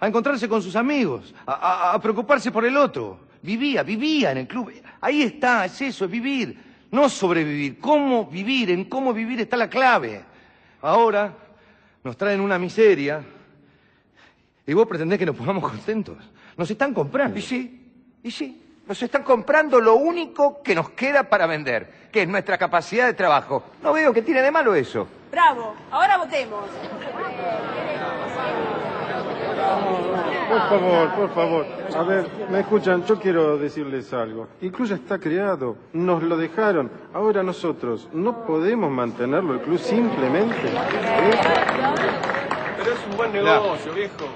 [0.00, 3.20] a encontrarse con sus amigos, a, a- a preocuparse por el otro.
[3.42, 4.72] Vivía, vivía en el club.
[5.00, 6.58] Ahí está, es eso, es vivir.
[6.90, 7.78] No sobrevivir.
[7.78, 8.70] ¿Cómo vivir?
[8.70, 10.24] En cómo vivir está la clave.
[10.82, 11.32] Ahora
[12.04, 13.22] nos traen una miseria
[14.66, 16.16] y vos pretendés que nos pongamos contentos.
[16.56, 17.38] Nos están comprando.
[17.38, 18.62] Y sí, y sí.
[18.86, 23.14] Nos están comprando lo único que nos queda para vender, que es nuestra capacidad de
[23.14, 23.64] trabajo.
[23.82, 25.08] No veo que tiene de malo eso.
[25.32, 26.64] Bravo, ahora votemos.
[30.48, 31.66] Por favor, por favor.
[31.96, 34.46] A ver, me escuchan, yo quiero decirles algo.
[34.62, 36.88] El club ya está creado, nos lo dejaron.
[37.12, 40.68] Ahora nosotros no podemos mantenerlo el club simplemente.
[40.68, 41.30] ¿eh?
[42.76, 44.26] Pero es un buen negocio, viejo.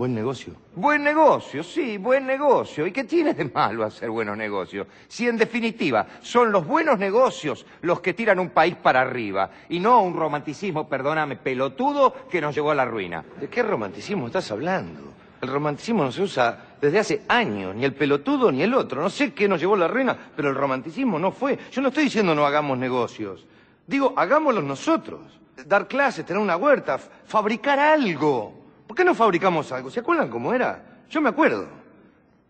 [0.00, 0.54] Buen negocio.
[0.76, 2.86] Buen negocio, sí, buen negocio.
[2.86, 4.86] ¿Y qué tiene de malo hacer buenos negocios?
[5.06, 9.78] Si en definitiva son los buenos negocios los que tiran un país para arriba y
[9.78, 13.22] no un romanticismo, perdóname, pelotudo que nos llevó a la ruina.
[13.38, 15.12] ¿De qué romanticismo estás hablando?
[15.42, 19.02] El romanticismo no se usa desde hace años, ni el pelotudo ni el otro.
[19.02, 21.58] No sé qué nos llevó a la ruina, pero el romanticismo no fue.
[21.70, 23.46] Yo no estoy diciendo no hagamos negocios.
[23.86, 25.20] Digo, hagámoslos nosotros.
[25.66, 28.59] Dar clases, tener una huerta, fabricar algo.
[28.90, 29.88] ¿Por qué no fabricamos algo?
[29.88, 30.82] ¿Se acuerdan cómo era?
[31.08, 31.68] Yo me acuerdo.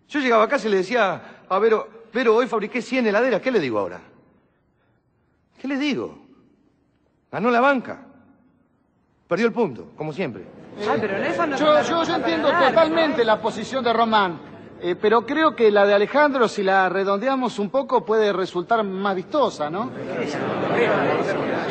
[0.09, 3.43] Yo llegaba a casa y le decía a Vero, Vero, hoy fabriqué 100 heladeras.
[3.43, 4.01] ¿Qué le digo ahora?
[5.61, 6.19] ¿Qué le digo?
[7.31, 8.07] Ganó la banca.
[9.29, 10.47] Perdió el punto, como siempre.
[10.79, 14.41] Ay, pero en eso no Yo, yo, yo entiendo totalmente la posición de Román,
[14.83, 19.15] eh, pero creo que la de Alejandro, si la redondeamos un poco, puede resultar más
[19.15, 19.91] vistosa, ¿no?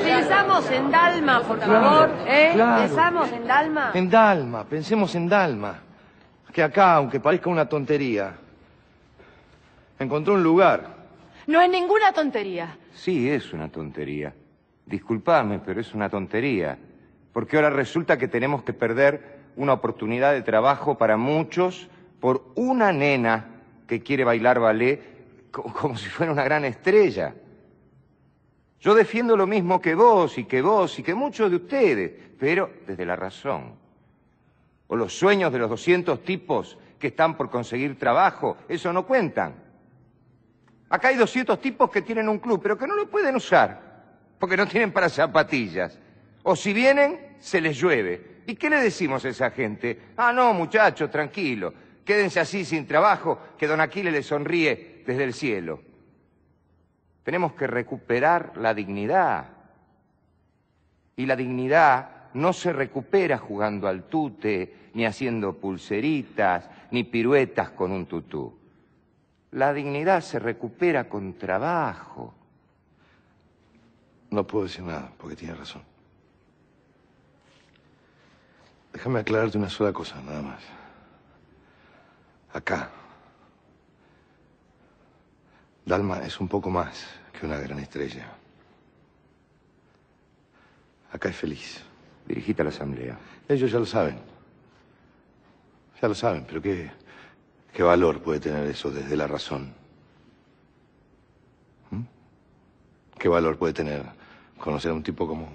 [0.03, 2.51] Pensamos en Dalma, por favor, ¿eh?
[2.53, 2.81] claro.
[2.81, 3.91] Pensamos en Dalma.
[3.93, 5.79] En Dalma, pensemos en Dalma.
[6.51, 8.35] Que acá, aunque parezca una tontería,
[9.99, 10.99] encontró un lugar.
[11.47, 12.77] No es ninguna tontería.
[12.93, 14.33] Sí, es una tontería.
[14.85, 16.77] Disculpame, pero es una tontería.
[17.33, 22.91] Porque ahora resulta que tenemos que perder una oportunidad de trabajo para muchos por una
[22.91, 23.45] nena
[23.87, 27.33] que quiere bailar ballet co- como si fuera una gran estrella.
[28.79, 32.71] Yo defiendo lo mismo que vos y que vos y que muchos de ustedes, pero
[32.87, 33.73] desde la razón.
[34.87, 39.55] O los sueños de los 200 tipos que están por conseguir trabajo, eso no cuentan.
[40.89, 43.79] Acá hay 200 tipos que tienen un club, pero que no lo pueden usar,
[44.39, 45.99] porque no tienen para zapatillas.
[46.43, 48.41] O si vienen, se les llueve.
[48.47, 49.99] ¿Y qué le decimos a esa gente?
[50.17, 51.73] Ah, no, muchachos, tranquilo.
[52.09, 55.79] Quédense así sin trabajo, que don Aquiles les sonríe desde el cielo.
[57.21, 59.45] Tenemos que recuperar la dignidad.
[61.15, 67.91] Y la dignidad no se recupera jugando al tute, ni haciendo pulseritas, ni piruetas con
[67.91, 68.57] un tutú.
[69.51, 72.33] La dignidad se recupera con trabajo.
[74.31, 75.83] No puedo decir nada, porque tiene razón.
[78.93, 80.78] Déjame aclararte una sola cosa, nada más.
[82.53, 82.89] Acá.
[85.85, 88.27] Dalma es un poco más que una gran estrella.
[91.11, 91.83] Acá es feliz.
[92.27, 93.17] Dirigite a la asamblea.
[93.47, 94.19] Ellos ya lo saben.
[96.01, 96.91] Ya lo saben, pero ¿qué,
[97.73, 99.73] qué valor puede tener eso desde la razón?
[101.91, 102.03] ¿Mm?
[103.17, 104.05] ¿Qué valor puede tener
[104.57, 105.49] conocer a un tipo como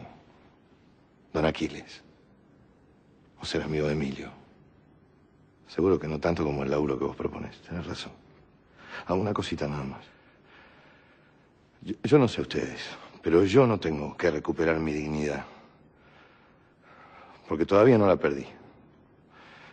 [1.32, 2.02] Don Aquiles?
[3.40, 4.43] O ser amigo de Emilio.
[5.68, 7.60] Seguro que no tanto como el laburo que vos propones.
[7.62, 8.12] Tenés razón.
[9.06, 10.04] A una cosita nada más.
[11.82, 12.80] Yo, yo no sé ustedes,
[13.22, 15.44] pero yo no tengo que recuperar mi dignidad.
[17.48, 18.46] Porque todavía no la perdí.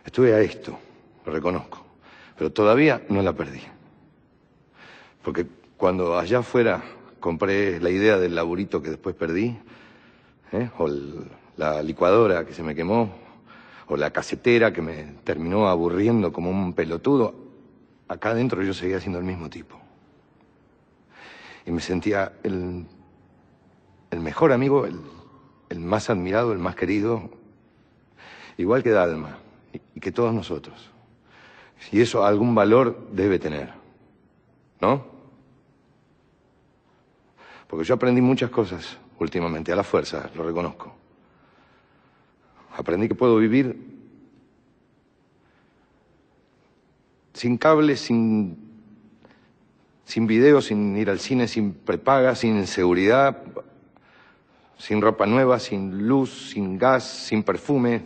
[0.04, 0.78] Estuve a esto,
[1.24, 1.84] lo reconozco,
[2.36, 3.62] pero todavía no la perdí.
[5.22, 6.82] Porque cuando allá afuera
[7.20, 9.56] compré la idea del laburito que después perdí,
[10.52, 10.70] ¿eh?
[10.78, 10.88] o
[11.56, 13.21] la licuadora que se me quemó,
[13.92, 17.34] o la casetera que me terminó aburriendo como un pelotudo,
[18.08, 19.78] acá adentro yo seguía siendo el mismo tipo.
[21.66, 22.86] Y me sentía el,
[24.18, 24.98] mejor amigo, el,
[25.68, 27.28] el más admirado, el más querido,
[28.56, 29.36] igual que Dalma
[29.74, 30.90] y, y que todos nosotros.
[31.90, 33.74] Y eso algún valor debe tener,
[34.80, 35.04] ¿no?
[37.68, 41.01] Porque yo aprendí muchas cosas últimamente, a la fuerza, lo reconozco.
[42.76, 43.76] Aprendí que puedo vivir
[47.34, 48.56] sin cable, sin,
[50.04, 53.42] sin video, sin ir al cine, sin prepaga, sin seguridad,
[54.78, 58.02] sin ropa nueva, sin luz, sin gas, sin perfume.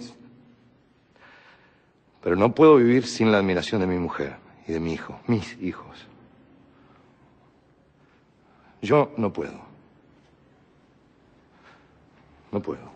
[2.22, 5.60] Pero no puedo vivir sin la admiración de mi mujer y de mi hijo, mis
[5.60, 6.06] hijos.
[8.82, 9.60] Yo no puedo.
[12.52, 12.95] No puedo.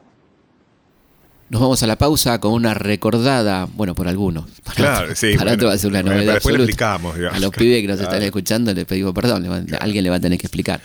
[1.50, 4.44] Nos vamos a la pausa con una recordada, bueno, por algunos.
[4.64, 6.62] Para Claro, otros- sí, Para bueno, otros va a ser una bueno, novedad después lo
[6.62, 6.70] absoluta.
[6.70, 7.36] explicamos, digamos.
[7.36, 8.24] A los pibes que nos están Claro.
[8.24, 10.80] escuchando les pedimos perdón, le van- alguien le va a tener que explicar.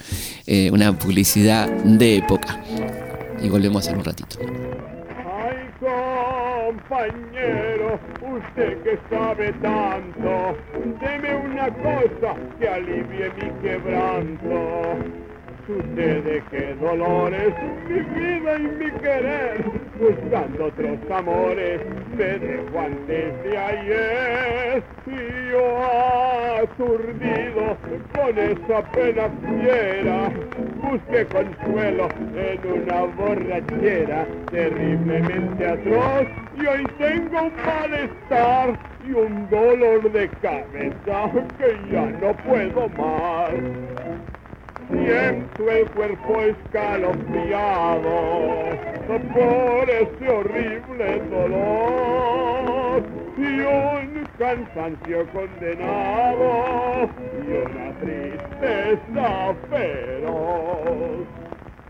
[0.47, 2.63] Eh, una publicidad de época.
[3.43, 4.38] Y volvemos en un ratito.
[4.39, 5.69] Ay,
[6.65, 10.58] compañero, usted que sabe tanto,
[10.99, 14.97] deme una cosa que alivie mi quebranto.
[15.67, 17.54] Sucede que dolores,
[17.89, 19.65] mi vida y mi querer,
[19.99, 21.82] buscando otros amores,
[22.15, 24.84] me dejo antes de ayer.
[25.08, 25.84] Y yo
[26.62, 27.78] aturdido
[28.13, 30.32] con esa pena fiera,
[30.84, 36.28] busqué consuelo en una borrachera terriblemente atroz
[36.62, 44.35] y hoy tengo un malestar y un dolor de cabeza que ya no puedo más.
[44.89, 48.12] Siento el cuerpo escalofriado
[49.08, 53.04] por ese horrible dolor
[53.36, 57.10] y un cansancio condenado
[57.41, 61.26] y una tristeza feroz.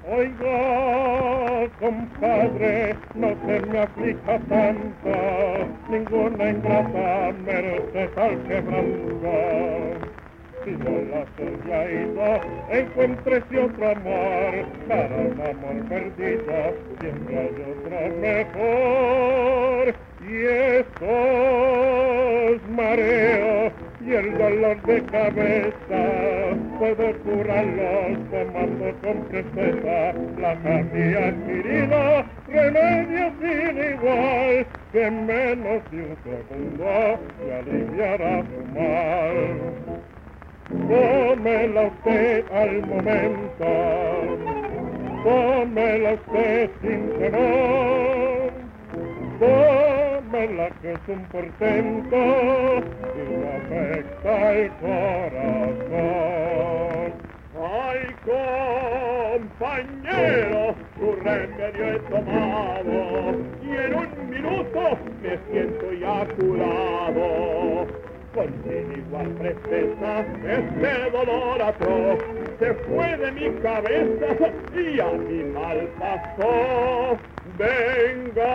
[0.08, 5.12] Oiga, compadre, no se me aplica tanto,
[5.90, 9.76] ninguna ingrata merece tal quebranto.
[10.66, 19.94] Si no la soñado, encuéntrese otro amor, para un amor perdido, siempre hay otro mejor.
[20.28, 20.36] Y
[20.80, 21.06] estos
[22.72, 23.74] mareos
[24.04, 26.02] y el dolor de cabeza
[26.80, 35.98] puedo curarlos tomando con presteza la cambia adquirida, remedio sin igual que en menos de
[35.98, 40.15] un segundo me aliviará su mal.
[40.68, 43.66] Tómela usted al momento,
[45.24, 48.52] tómela usted sin temor,
[49.40, 52.18] tómela que es un portento
[53.16, 53.20] y
[53.58, 55.94] afecta el corazón.
[57.62, 58.02] Ay,
[59.46, 63.00] compañero, tu remedio he tomado
[63.62, 64.82] y en un minuto
[65.22, 68.05] me siento ya curado.
[68.36, 68.54] Con
[68.98, 72.20] igual presteza, este dolor atroz
[72.60, 74.26] se fue de mi cabeza
[74.76, 77.18] y a mi mal pasó.
[77.58, 78.54] Venga,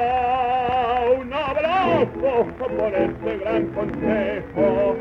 [1.19, 4.97] un abrazo por este gran consejo,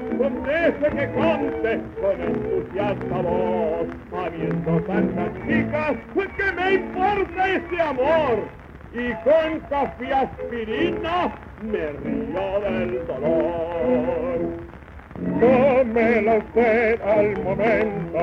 [0.49, 5.97] ese que conte con entusiasta voz, habiendo tantas chicas,
[6.37, 8.59] que me importa ese amor?
[8.91, 14.39] Y con café aspirina me río del dolor.
[15.39, 18.19] Tómela usted al momento,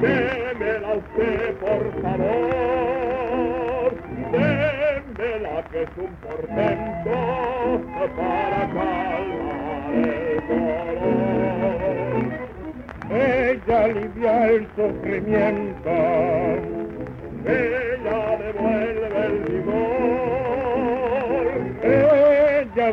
[0.00, 3.90] démela usted por favor,
[4.30, 7.16] démela que es un portento
[8.16, 11.28] para calmar el dolor.
[13.10, 15.96] ella alivia el sufrimiento,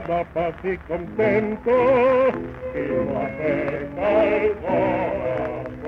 [0.08, 5.86] da paz y contento y no afecta el corazón.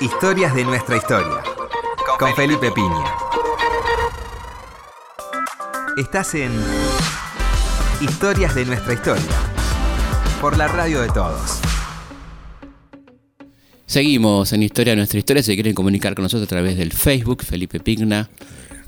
[0.00, 1.42] Historias de nuestra historia.
[2.18, 3.14] Con Felipe Piña.
[5.98, 6.52] Estás en
[8.00, 9.22] Historias de nuestra historia.
[10.40, 11.60] Por la radio de todos.
[13.84, 15.42] Seguimos en Historia de nuestra historia.
[15.42, 18.30] Si quieren comunicar con nosotros a través del Facebook, Felipe Pigna,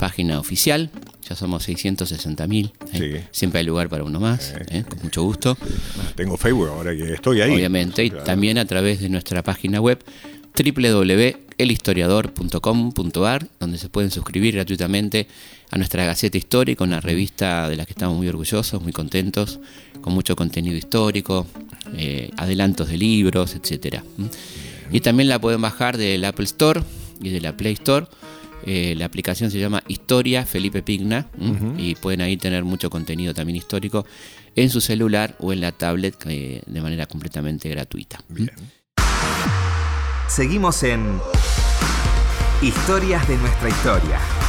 [0.03, 0.91] página oficial.
[1.29, 2.73] Ya somos 660.000.
[2.95, 3.25] ¿eh?
[3.31, 4.83] Siempre hay lugar para uno más, ¿eh?
[4.89, 5.57] con mucho gusto.
[6.17, 7.55] Tengo Facebook ahora que estoy ahí.
[7.55, 10.05] Obviamente, y también a través de nuestra página web
[10.57, 15.29] www.elhistoriador.com.ar, donde se pueden suscribir gratuitamente
[15.71, 19.61] a nuestra Gaceta Histórica, una revista de la que estamos muy orgullosos, muy contentos,
[20.01, 21.47] con mucho contenido histórico,
[21.97, 24.03] eh, adelantos de libros, etcétera.
[24.91, 26.83] Y también la pueden bajar del Apple Store
[27.23, 28.07] y de la Play Store.
[28.65, 31.27] Eh, la aplicación se llama Historia Felipe Pigna
[31.77, 34.07] y pueden ahí tener mucho contenido también histórico
[34.55, 38.23] en su celular o en la tablet eh, de manera completamente gratuita.
[40.29, 41.21] Seguimos en
[42.63, 44.42] Historias de nuestra historia.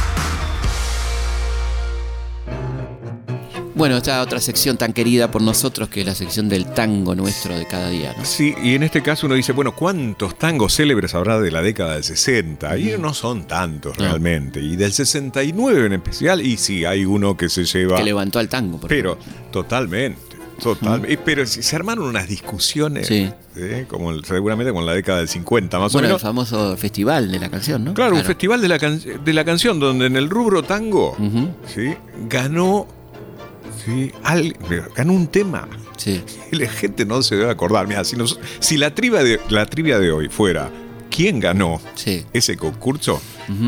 [3.74, 7.58] Bueno, esta otra sección tan querida por nosotros que es la sección del tango nuestro
[7.58, 8.14] de cada día.
[8.16, 8.24] ¿no?
[8.24, 11.94] Sí, y en este caso uno dice, bueno, ¿cuántos tangos célebres habrá de la década
[11.94, 12.78] del 60?
[12.78, 14.60] Y no son tantos realmente.
[14.60, 17.96] Y del 69 en especial, y sí, hay uno que se lleva...
[17.96, 18.78] Que levantó al tango.
[18.78, 19.18] Por pero,
[19.50, 20.20] totalmente.
[20.62, 21.18] Totalmente.
[21.24, 23.28] Pero se armaron unas discusiones, Sí.
[23.56, 23.86] ¿eh?
[23.88, 26.22] como el- seguramente con la década del 50 más Bueno, o el menos.
[26.22, 27.92] famoso festival de la canción, ¿no?
[27.92, 31.16] Claro, un festival de la, can- de la canción donde en el rubro tango
[31.74, 31.94] ¿sí?
[32.30, 32.86] ganó,
[33.84, 34.12] ¿sí?
[34.22, 34.56] al-
[34.94, 35.68] ganó un tema.
[36.52, 37.86] Y la gente no se debe acordar.
[37.86, 40.70] Mira, si, nos- si la, trivia de, la trivia de hoy fuera
[41.10, 41.80] quién ganó
[42.32, 43.22] ese concurso,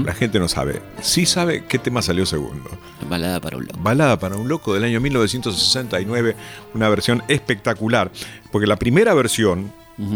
[0.05, 0.83] la gente no sabe.
[1.02, 2.69] Sí sabe qué tema salió segundo.
[3.08, 3.79] Balada para un loco.
[3.81, 6.35] Balada para un loco del año 1969,
[6.75, 8.10] una versión espectacular.
[8.50, 9.73] Porque la primera versión,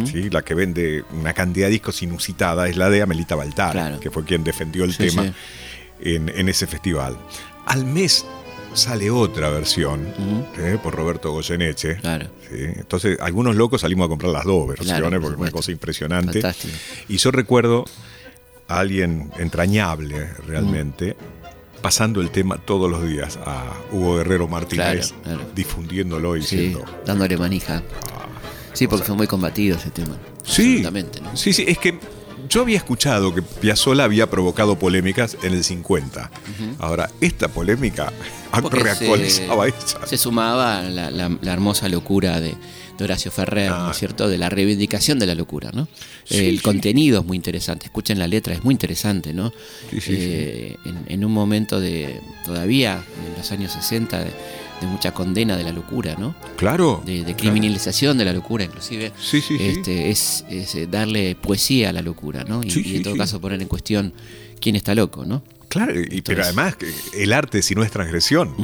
[0.06, 0.30] ¿sí?
[0.30, 4.24] la que vende una cantidad de discos inusitada, es la de Amelita Baltar, que fue
[4.24, 5.32] quien defendió el Sí, tema sí.
[6.02, 7.16] En, en ese festival.
[7.66, 8.26] Al mes
[8.74, 10.06] sale otra versión
[10.58, 10.78] ¿eh?
[10.82, 11.96] por Roberto Goyeneche.
[11.96, 12.28] Claro.
[12.50, 16.42] Entonces, algunos locos salimos a comprar las dos versiones porque es una cosa impresionante.
[17.08, 17.84] Y yo recuerdo
[18.68, 21.16] a alguien entrañable realmente.
[21.82, 25.14] Pasando el tema todos los días a Hugo Guerrero Martínez,
[25.54, 26.84] difundiéndolo y diciendo.
[27.06, 27.82] Dándole manija.
[28.12, 28.26] Ah,
[28.74, 30.14] sí, porque fue muy combatido ese tema.
[30.44, 30.84] Sí,
[31.32, 31.98] sí, sí, es que
[32.48, 36.30] yo había escuchado que Piazzolla había provocado polémicas en el 50.
[36.78, 38.12] Ahora, esta polémica
[38.70, 40.06] reactualizaba se, esa.
[40.06, 42.54] Se sumaba la, la, hermosa locura de,
[43.00, 43.98] Horacio Ferrer, ¿no es ah.
[43.98, 44.28] cierto?
[44.28, 45.88] De la reivindicación de la locura, ¿no?
[46.28, 47.86] el contenido es muy interesante.
[47.86, 49.54] Escuchen la letra, es muy interesante, ¿no?
[49.90, 54.30] Eh, en, en, un momento de, todavía, en los años 60, de,
[54.80, 56.34] de mucha condena de la locura, ¿no?
[56.56, 57.02] Claro.
[57.04, 59.12] De, criminalización de la locura, inclusive.
[59.20, 62.62] Sí, sí, este, Es, eh, darle poesía a la locura, ¿no?
[62.64, 64.12] Y, en todo caso poner en cuestión
[64.60, 65.42] quién está loco, ¿no?
[65.70, 66.76] Claro, y, pero además
[67.14, 68.56] el arte si no es transgresión.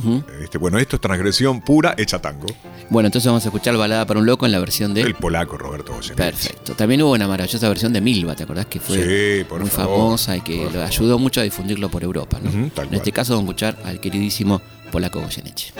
[0.43, 2.47] este, bueno, esto es transgresión pura hecha tango.
[2.91, 5.03] Bueno, entonces vamos a escuchar Balada para un Loco en la versión de...
[5.03, 6.15] El polaco Roberto José.
[6.15, 6.75] Perfecto.
[6.75, 8.67] También hubo una maravillosa versión de Milva, ¿te acordás?
[8.67, 12.41] Que fue muy famosa y que lo ayudó mucho a difundirlo por Europa.
[12.43, 12.51] ¿no?
[12.51, 14.61] en este caso vamos a escuchar al queridísimo
[14.91, 15.73] polaco Goyeneche.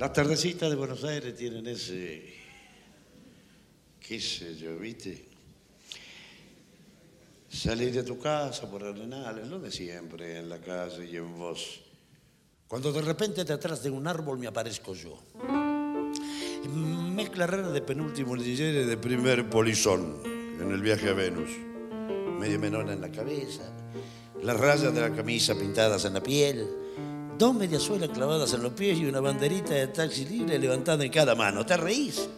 [0.00, 2.22] Las tardecitas de Buenos Aires tienen ese,
[4.00, 5.26] qué sé yo, ¿viste?
[7.50, 11.82] Salir de tu casa por arenales, lo de siempre, en la calle y en vos.
[12.66, 15.18] Cuando de repente detrás de un árbol me aparezco yo.
[17.14, 21.50] Mezcla rara de penúltimo DJ de primer polizón en el viaje a Venus.
[22.38, 23.70] Medio menor en la cabeza,
[24.42, 26.79] las rayas de la camisa pintadas en la piel
[27.40, 31.34] dos mediasuelas clavadas en los pies y una banderita de taxi libre levantada en cada
[31.34, 31.64] mano.
[31.64, 32.28] ¿Te reís?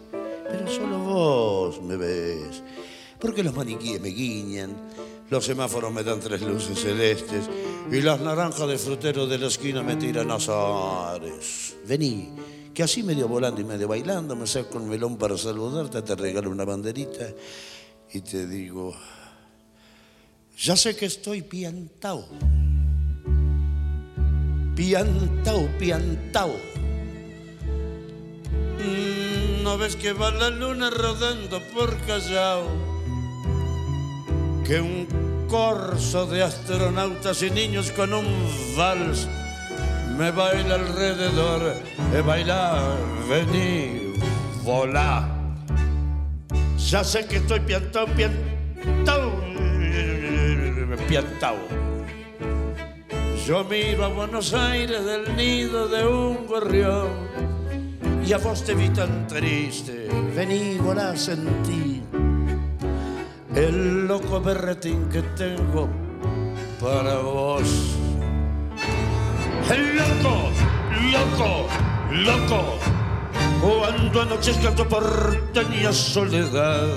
[0.49, 2.63] Pero solo vos me ves.
[3.19, 4.73] Porque los maniquíes me guiñan,
[5.29, 7.49] los semáforos me dan tres luces celestes
[7.91, 11.75] y las naranjas de frutero de la esquina me tiran azares.
[11.85, 12.29] Vení,
[12.73, 16.49] que así medio volando y medio bailando me saco un melón para saludarte, te regalo
[16.49, 17.27] una banderita
[18.13, 18.95] y te digo,
[20.57, 22.25] ya sé que estoy piantao
[24.75, 26.55] piantao, piantao.
[28.79, 32.67] Mm, ¿No ves que va la luna rodando por Callao?
[34.65, 35.07] Que un
[35.49, 38.25] corso de astronautas y niños con un
[38.75, 39.27] vals
[40.17, 41.75] me baila alrededor.
[42.13, 42.97] he bailar,
[43.29, 44.13] vení,
[44.63, 45.27] volá.
[46.77, 49.31] Ya sé que estoy piantao, piantao,
[51.07, 51.92] piantao.
[53.45, 57.09] Yo miro a Buenos Aires del nido de un gorrión
[58.25, 62.01] y a vos te vi tan triste, vení, volá, sentí
[63.53, 65.89] el loco berretín que tengo
[66.79, 67.97] para vos.
[69.69, 70.49] El loco,
[71.11, 71.67] loco,
[72.11, 72.79] loco,
[73.61, 76.87] cuando anochezca tu porteña soledad,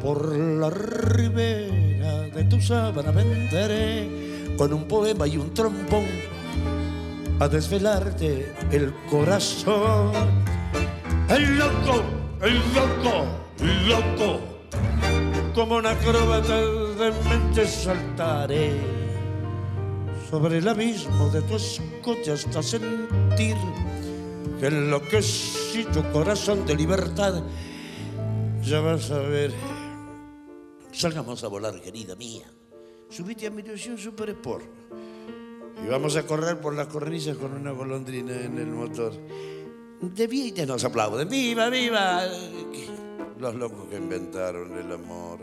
[0.00, 4.25] por la ribera de tu sábana venderé
[4.56, 6.06] con un poema y un trombón
[7.38, 10.12] a desvelarte el corazón.
[11.28, 12.02] El loco,
[12.42, 13.26] el loco,
[13.88, 14.40] loco,
[15.54, 18.80] como una acróbata de mente saltaré
[20.30, 23.56] sobre el abismo de tu escote hasta sentir
[24.58, 27.42] que tu corazón de libertad.
[28.62, 29.52] Ya vas a ver,
[30.92, 32.55] salgamos a volar, querida mía
[33.08, 34.64] subite a mi ilusión Super Sport.
[35.84, 39.12] Y vamos a correr por las cornisas con una golondrina en el motor.
[40.00, 41.28] De vida nos aplauden.
[41.28, 42.22] ¡Viva, viva!
[43.38, 45.38] Los locos que inventaron el amor.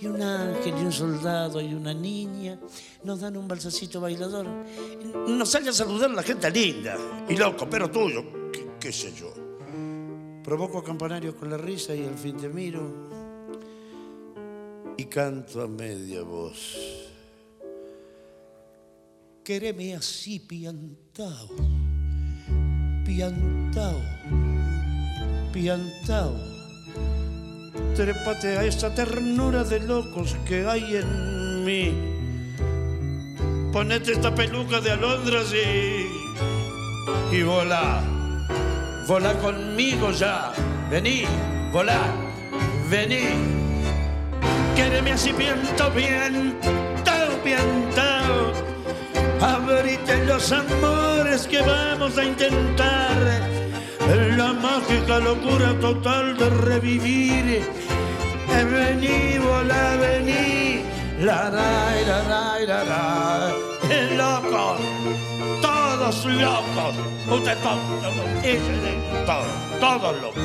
[0.00, 2.58] Y un ángel y un soldado y una niña
[3.02, 4.46] nos dan un balsacito bailador.
[5.28, 6.96] Nos sale a saludar la gente linda
[7.28, 9.32] y loco, pero tuyo, qué, qué sé yo.
[10.44, 13.25] Provoco campanarios con la risa y al fin te miro
[14.96, 16.76] y canto a media voz.
[19.44, 21.48] Quereme así piantao,
[23.04, 24.00] piantao,
[25.52, 26.34] piantao.
[27.94, 31.92] Trépate a esa ternura de locos que hay en mí.
[33.72, 36.06] Ponete esta peluca de alondras y,
[37.36, 38.02] y volá.
[39.06, 40.52] Volá conmigo ya.
[40.90, 41.24] Vení,
[41.72, 42.00] volá,
[42.90, 43.55] vení.
[44.76, 47.12] Quéreme así piento, piento,
[47.42, 48.02] piento.
[49.40, 53.16] Abrite los amores que vamos a intentar.
[54.36, 57.62] La mágica locura total de revivir.
[58.48, 60.84] Vení, volá, vení.
[61.20, 63.52] La, la, la, la, la, la.
[64.16, 64.80] locos,
[65.62, 66.94] todos locos.
[67.30, 67.80] Usted todos,
[69.24, 69.46] todos,
[69.80, 70.42] todos locos.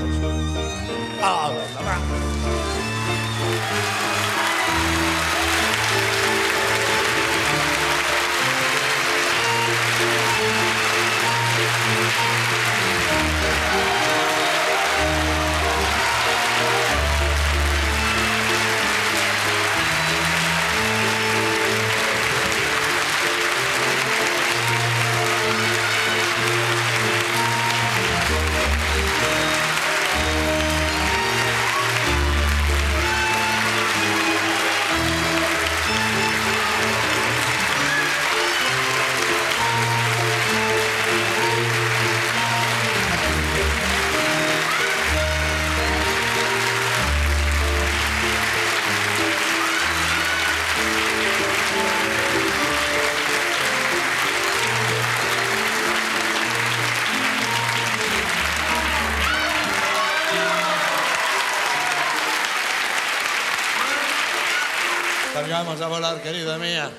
[65.52, 66.90] Vamos a volar, querida mía.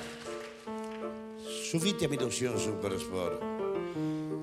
[1.71, 3.41] Subite a mi ilusión Super Sport.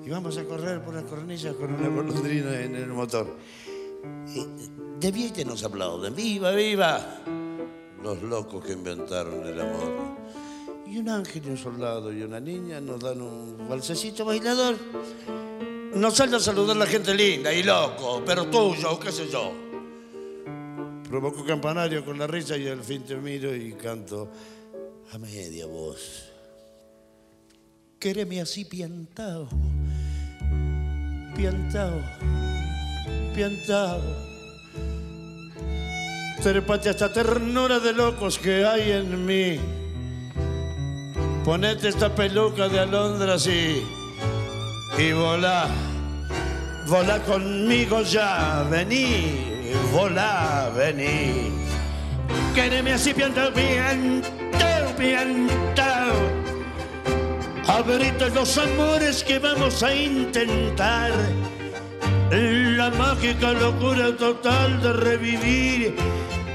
[0.04, 3.38] Y vamos a correr por las cornillas con una golondrina en el motor.
[5.00, 6.16] De Viete nos aplauden.
[6.16, 7.22] ¡Viva, viva!
[8.02, 9.94] Los locos que inventaron el amor.
[10.88, 14.76] Y un ángel y un soldado y una niña nos dan un balsecito bailador.
[15.94, 19.69] Nos sale a saludar la gente linda y loco, pero tuyo, qué sé yo.
[21.10, 24.30] Provoco campanario con la risa y al fin te miro y canto
[25.12, 26.30] a media voz.
[28.00, 29.50] Quéreme así piantao,
[31.36, 32.00] piantao,
[33.34, 34.02] piantao.
[36.44, 39.60] Trepate a esta ternura de locos que hay en mí.
[41.44, 43.84] Ponete esta peluca de alondras y,
[44.96, 45.68] y volá,
[46.88, 49.49] volá conmigo ya, vení
[49.92, 51.52] volá, vení.
[52.54, 56.16] Quéreme así piantao, piantao, piantao.
[57.68, 61.12] Abrite los amores que vamos a intentar.
[62.32, 65.96] La mágica locura total de revivir.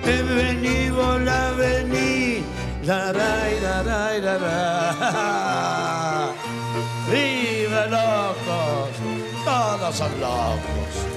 [0.05, 2.45] Vení, volá, vení.
[2.85, 3.83] La, la,
[4.83, 5.25] la.
[7.11, 8.91] ¡Viva locos!
[9.45, 11.14] Todos son locos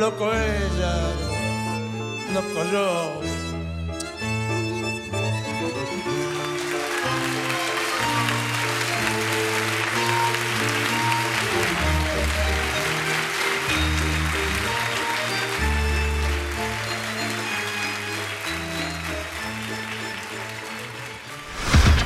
[0.00, 0.94] loco ella,
[2.32, 3.20] loco yo.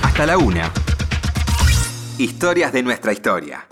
[0.02, 0.72] Hasta la una.
[2.18, 3.68] Historias de nuestra historia.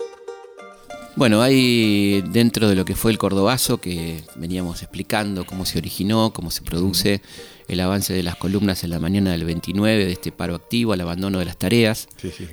[1.15, 6.33] Bueno, hay dentro de lo que fue el cordobazo, que veníamos explicando cómo se originó,
[6.33, 7.21] cómo se produce,
[7.67, 11.01] el avance de las columnas en la mañana del 29, de este paro activo, el
[11.01, 12.07] abandono de las tareas,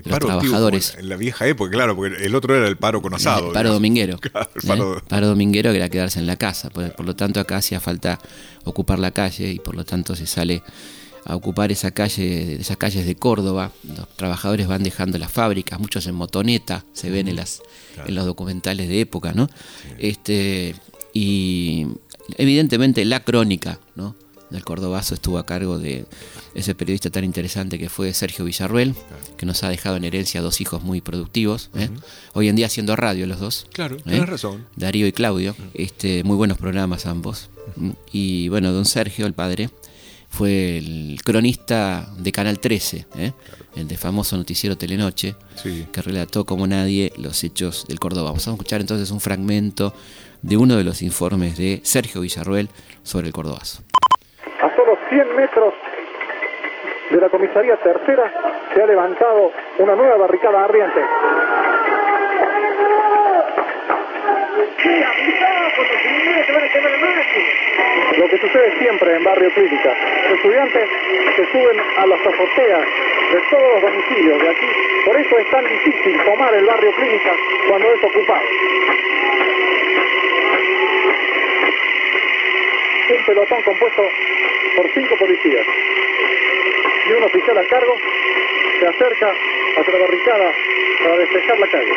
[0.04, 0.94] los trabajadores.
[0.98, 3.48] en la vieja época, claro, porque el otro era el paro con asado.
[3.48, 4.18] El paro dominguero.
[4.34, 5.00] ¿eh?
[5.08, 5.26] paro...
[5.26, 6.68] dominguero que era quedarse en la casa.
[6.68, 8.18] Por, por lo tanto, acá hacía falta
[8.64, 10.62] ocupar la calle y por lo tanto se sale
[11.30, 13.70] a ocupar esa calle, esas calles de Córdoba.
[13.84, 17.62] Los trabajadores van dejando las fábricas, muchos en motoneta, se ven en, las,
[18.04, 19.48] en los documentales de época, ¿no?
[19.98, 20.74] Este,
[21.12, 21.86] y
[22.36, 24.16] evidentemente la crónica, ¿no?
[24.50, 26.06] del Cordobazo estuvo a cargo de
[26.54, 28.94] ese periodista tan interesante que fue Sergio Villarruel,
[29.36, 31.70] que nos ha dejado en herencia dos hijos muy productivos.
[31.76, 31.88] ¿eh?
[32.34, 33.66] Hoy en día haciendo radio los dos.
[33.72, 34.02] Claro, ¿eh?
[34.04, 34.66] tienes razón.
[34.74, 37.48] Darío y Claudio, este, muy buenos programas ambos.
[38.10, 39.70] Y bueno, don Sergio, el padre,
[40.30, 43.32] fue el cronista de Canal 13, ¿eh?
[43.76, 45.34] el de famoso noticiero Telenoche,
[45.92, 48.30] que relató como nadie los hechos del Córdoba.
[48.30, 49.92] Vamos a escuchar entonces un fragmento
[50.40, 52.68] de uno de los informes de Sergio Villarruel
[53.02, 53.82] sobre el Cordobazo.
[54.62, 55.74] A solo 100 metros
[57.10, 58.32] de la comisaría tercera
[58.72, 61.00] se ha levantado una nueva barricada ardiente.
[68.16, 69.96] Lo que sucede siempre en Barrio Clínica.
[70.28, 70.88] Los estudiantes
[71.36, 72.84] se suben a las azoteas
[73.32, 74.66] de todos los domicilios de aquí.
[75.04, 77.32] Por eso es tan difícil tomar el Barrio Clínica
[77.68, 78.46] cuando es ocupado.
[83.10, 84.10] Un pelotón compuesto
[84.76, 85.66] por cinco policías
[87.06, 87.96] y un oficial a cargo
[88.78, 89.34] se acerca
[89.76, 90.52] hacia la barricada
[91.02, 91.92] para despejar la calle.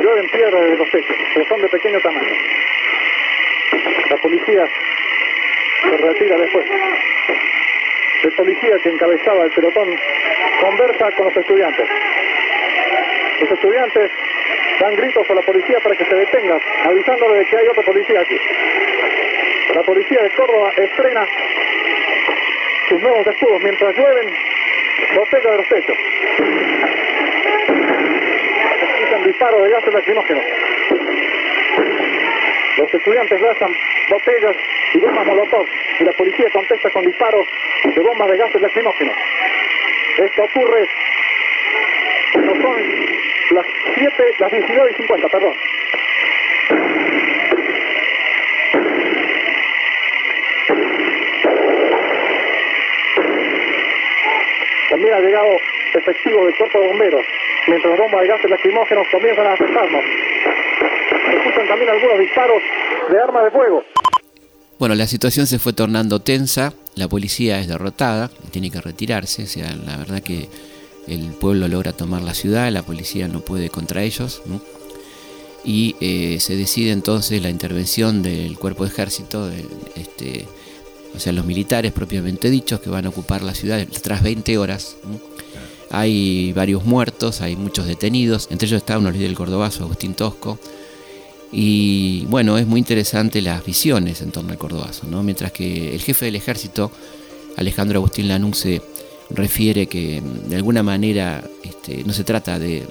[0.00, 2.34] Llueven piedras de los techos, pero son de pequeño tamaño.
[4.10, 4.68] La policía
[5.82, 6.66] se retira después.
[8.22, 9.96] de policía que encabezaba el pelotón
[10.60, 11.88] conversa con los estudiantes.
[13.40, 14.10] Los estudiantes
[14.80, 18.20] dan gritos a la policía para que se detenga, avisándole de que hay otro policía
[18.20, 18.38] aquí.
[19.74, 21.26] La policía de Córdoba estrena
[22.88, 24.34] sus nuevos escudos mientras llueven
[25.14, 25.96] botellas de los techos.
[29.24, 30.44] Disparos de gases lacrimógenos.
[32.78, 33.76] Los estudiantes lanzan
[34.08, 34.56] botellas
[34.94, 35.66] y bombas molotov
[36.00, 37.46] y la policía contesta con disparos
[37.84, 39.16] de bombas de gases lacrimógenos.
[40.18, 40.88] Esto ocurre
[42.32, 42.76] cuando son
[43.50, 45.54] las 7, las 19 y 50, perdón.
[54.98, 55.46] También ha llegado
[55.94, 57.24] efectivo del cuerpo de bomberos,
[57.68, 60.02] mientras bombas de gases lacrimógenos comienzan a afectarnos.
[60.02, 62.62] Se escuchan también algunos disparos
[63.08, 63.84] de armas de fuego.
[64.80, 69.46] Bueno, la situación se fue tornando tensa, la policía es derrotada, tiene que retirarse, o
[69.46, 70.48] sea, la verdad que
[71.06, 74.42] el pueblo logra tomar la ciudad, la policía no puede contra ellos,
[75.62, 79.48] y eh, se decide entonces la intervención del cuerpo de ejército,
[79.94, 80.44] este,
[81.14, 84.96] o sea, los militares propiamente dichos que van a ocupar la ciudad tras 20 horas.
[85.90, 90.58] Hay varios muertos, hay muchos detenidos, entre ellos está uno del cordobazo, Agustín Tosco,
[91.50, 95.22] y bueno, es muy interesante las visiones en torno al Cordobazo, ¿no?
[95.22, 96.92] Mientras que el jefe del ejército,
[97.56, 98.82] Alejandro Agustín Lanuse,
[99.30, 102.86] refiere que de alguna manera este, no se trata de,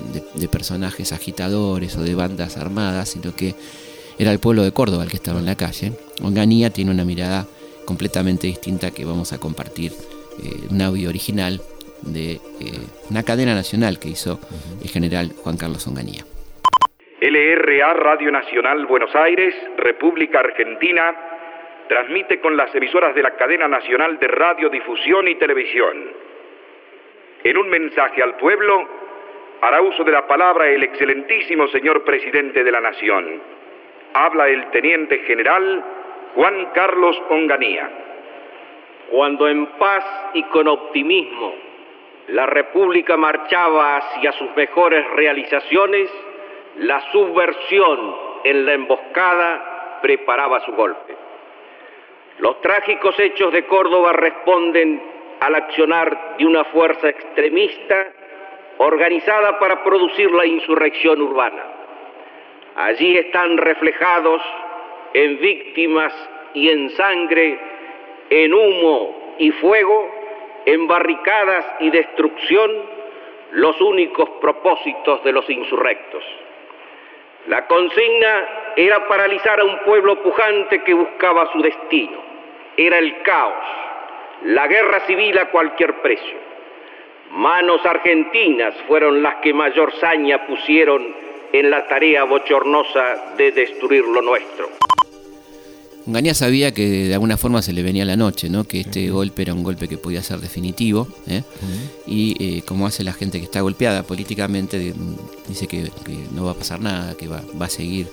[0.51, 3.55] personajes agitadores o de bandas armadas, sino que
[4.17, 5.93] era el pueblo de Córdoba el que estaba en la calle.
[6.21, 7.47] Onganía tiene una mirada
[7.87, 9.91] completamente distinta que vamos a compartir,
[10.43, 11.61] eh, un audio original
[12.03, 12.39] de eh,
[13.09, 14.39] una cadena nacional que hizo
[14.83, 16.23] el general Juan Carlos Onganía.
[17.19, 21.15] LRA Radio Nacional Buenos Aires, República Argentina,
[21.87, 26.11] transmite con las emisoras de la cadena nacional de radiodifusión y televisión.
[27.43, 28.87] En un mensaje al pueblo,
[29.61, 33.41] hará uso de la palabra el excelentísimo señor presidente de la Nación.
[34.13, 35.83] Habla el teniente general
[36.37, 37.89] Juan Carlos Onganía.
[39.09, 41.55] Cuando en paz y con optimismo
[42.27, 46.11] la República marchaba hacia sus mejores realizaciones,
[46.75, 51.15] la subversión en la emboscada preparaba su golpe.
[52.37, 55.01] Los trágicos hechos de Córdoba responden
[55.39, 58.09] al accionar de una fuerza extremista
[58.77, 61.63] organizada para producir la insurrección urbana.
[62.75, 64.39] Allí están reflejados
[65.13, 66.13] en víctimas
[66.53, 67.59] y en sangre,
[68.29, 70.09] en humo y fuego,
[70.65, 72.71] en barricadas y destrucción,
[73.51, 76.23] los únicos propósitos de los insurrectos.
[77.47, 82.17] La consigna era paralizar a un pueblo pujante que buscaba su destino.
[82.75, 83.65] Era el caos,
[84.43, 86.37] la guerra civil a cualquier precio.
[87.31, 94.21] Manos argentinas fueron las que mayor saña pusieron en la tarea bochornosa de destruir lo
[94.21, 94.69] nuestro.
[96.07, 98.63] Ungaña sabía que de alguna forma se le venía la noche, ¿no?
[98.63, 101.43] que este golpe era un golpe que podía ser definitivo, ¿eh?
[102.05, 104.93] y eh, como hace la gente que está golpeada políticamente,
[105.49, 105.91] dice que,
[106.33, 108.07] no va a pasar nada, que va, a seguir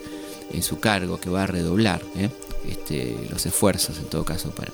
[0.52, 2.30] en su cargo, que va a redoblar ¿eh?
[2.68, 4.72] este, los esfuerzos en todo caso para,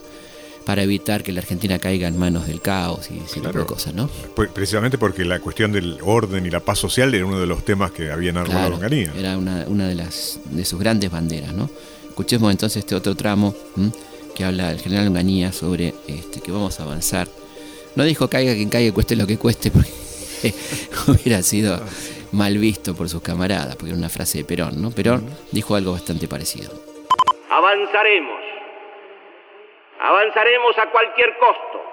[0.71, 3.93] para evitar que la Argentina caiga en manos del caos y ese tipo de cosas,
[3.93, 4.09] ¿no?
[4.55, 7.91] Precisamente porque la cuestión del orden y la paz social era uno de los temas
[7.91, 11.68] que habían armado claro, Era una, una de, las, de sus grandes banderas, ¿no?
[12.09, 13.53] Escuchemos entonces este otro tramo
[14.37, 17.27] que habla el general Unganía sobre este, que vamos a avanzar.
[17.97, 19.91] No dijo caiga quien caiga, cueste lo que cueste, porque
[21.09, 21.81] hubiera sido
[22.31, 24.93] mal visto por sus camaradas, porque era una frase de Perón, ¿no?
[24.93, 26.71] Perón dijo algo bastante parecido.
[27.51, 28.49] Avanzaremos.
[30.01, 31.84] Avanzaremos a cualquier costo.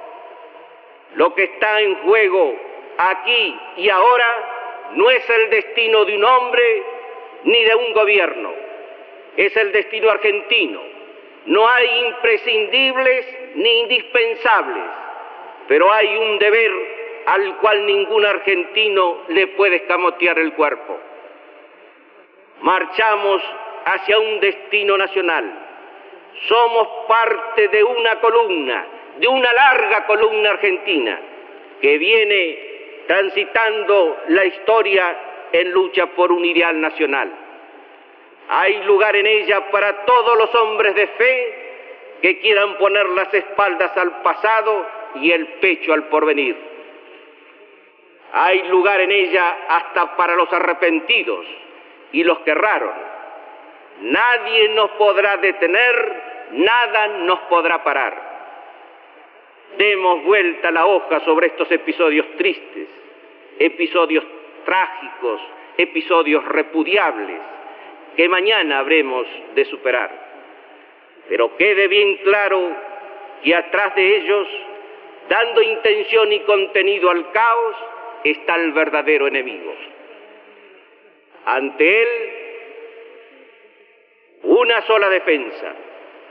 [1.15, 2.55] Lo que está en juego
[2.97, 6.83] aquí y ahora no es el destino de un hombre
[7.43, 8.67] ni de un gobierno
[9.37, 10.81] es el destino argentino.
[11.45, 14.83] No hay imprescindibles ni indispensables,
[15.67, 16.71] pero hay un deber
[17.27, 20.99] al cual ningún argentino le puede escamotear el cuerpo.
[22.61, 23.41] Marchamos
[23.85, 25.66] hacia un destino nacional.
[26.47, 28.85] Somos parte de una columna,
[29.17, 31.19] de una larga columna argentina,
[31.81, 32.67] que viene
[33.07, 35.17] transitando la historia
[35.51, 37.31] en lucha por un ideal nacional.
[38.49, 41.67] Hay lugar en ella para todos los hombres de fe
[42.21, 44.85] que quieran poner las espaldas al pasado
[45.15, 46.55] y el pecho al porvenir.
[48.33, 51.45] Hay lugar en ella hasta para los arrepentidos
[52.11, 52.93] y los que erraron.
[54.01, 58.37] Nadie nos podrá detener, nada nos podrá parar.
[59.77, 62.89] Demos vuelta la hoja sobre estos episodios tristes,
[63.59, 64.23] episodios
[64.65, 65.41] trágicos,
[65.77, 67.39] episodios repudiables,
[68.15, 70.09] que mañana habremos de superar.
[71.29, 72.71] Pero quede bien claro
[73.43, 74.47] que atrás de ellos,
[75.29, 77.75] dando intención y contenido al caos,
[78.23, 79.73] está el verdadero enemigo.
[81.45, 82.07] Ante él,
[84.43, 85.75] una sola defensa,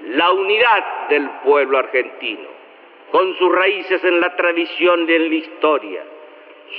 [0.05, 2.49] la unidad del pueblo argentino,
[3.11, 6.03] con sus raíces en la tradición y en la historia,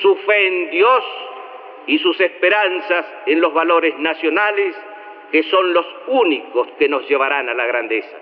[0.01, 1.03] su fe en Dios
[1.88, 4.76] y sus esperanzas en los valores nacionales
[5.32, 8.18] que son los únicos que nos llevarán a la grandeza.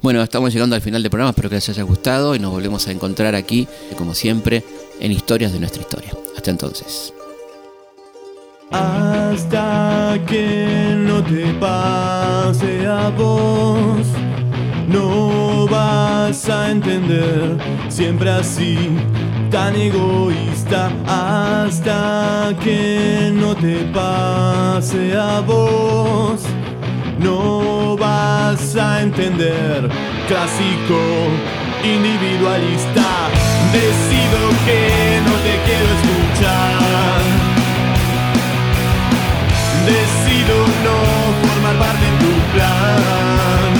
[0.00, 2.88] Bueno, estamos llegando al final del programa, espero que les haya gustado y nos volvemos
[2.88, 4.62] a encontrar aquí, como siempre,
[5.00, 6.10] en Historias de nuestra historia.
[6.36, 7.14] Hasta entonces.
[8.72, 10.91] Hasta que
[11.24, 14.06] te pase a vos,
[14.88, 17.56] no vas a entender,
[17.88, 18.76] siempre así,
[19.50, 26.42] tan egoísta, hasta que no te pase a vos,
[27.18, 29.88] no vas a entender,
[30.28, 31.00] clásico,
[31.84, 33.28] individualista,
[33.72, 37.02] decido que no te quiero escuchar.
[40.48, 40.96] No
[41.42, 43.70] formar parte de tu plan.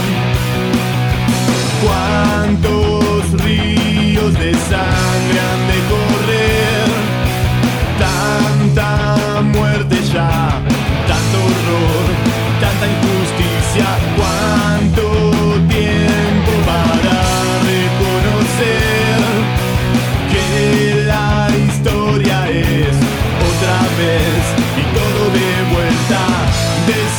[1.85, 6.89] ¿Cuántos ríos de sangre han de correr?
[7.99, 10.63] Tanta muerte ya,
[11.09, 12.07] tanto horror,
[12.61, 13.87] tanta injusticia.
[14.17, 15.32] ¿Cuánto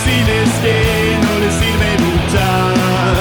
[0.06, 3.16] Decides que no le sirve luchar.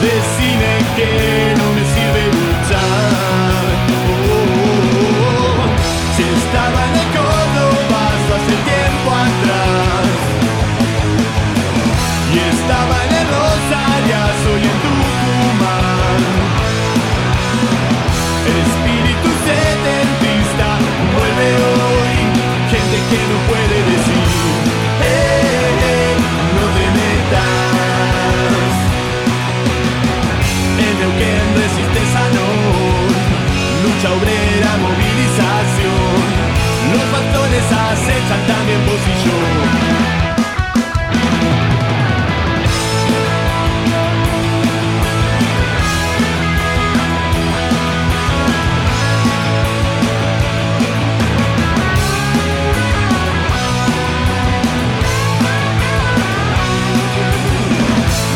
[0.00, 1.10] Decide que
[1.58, 3.64] no me sirve luchar.
[6.14, 8.02] Si estaba en el Córdoba
[8.36, 10.06] hace tiempo atrás
[12.32, 16.22] y estaba en el Rosarias hoy en Tucumán.
[18.62, 20.68] Espíritu setentista
[21.12, 22.14] vuelve hoy,
[22.70, 23.81] gente que no puede
[31.22, 33.06] En Neuquén resiste Sanón,
[33.84, 36.22] lucha obrera, movilización.
[36.92, 38.80] Los patrones acechan también
[39.24, 39.38] yo.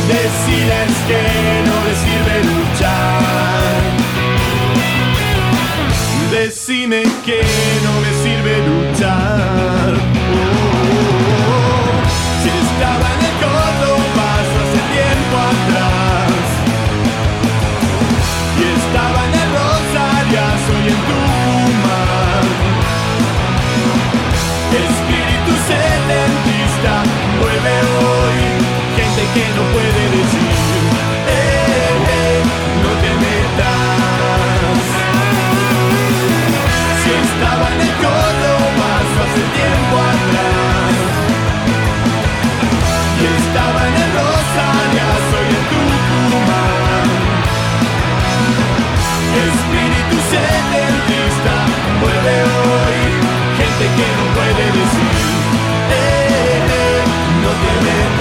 [0.08, 1.45] Decides que
[21.08, 21.35] go.
[54.36, 55.14] puede decir,
[55.90, 57.04] eh, eh, eh,
[57.42, 58.15] no tiene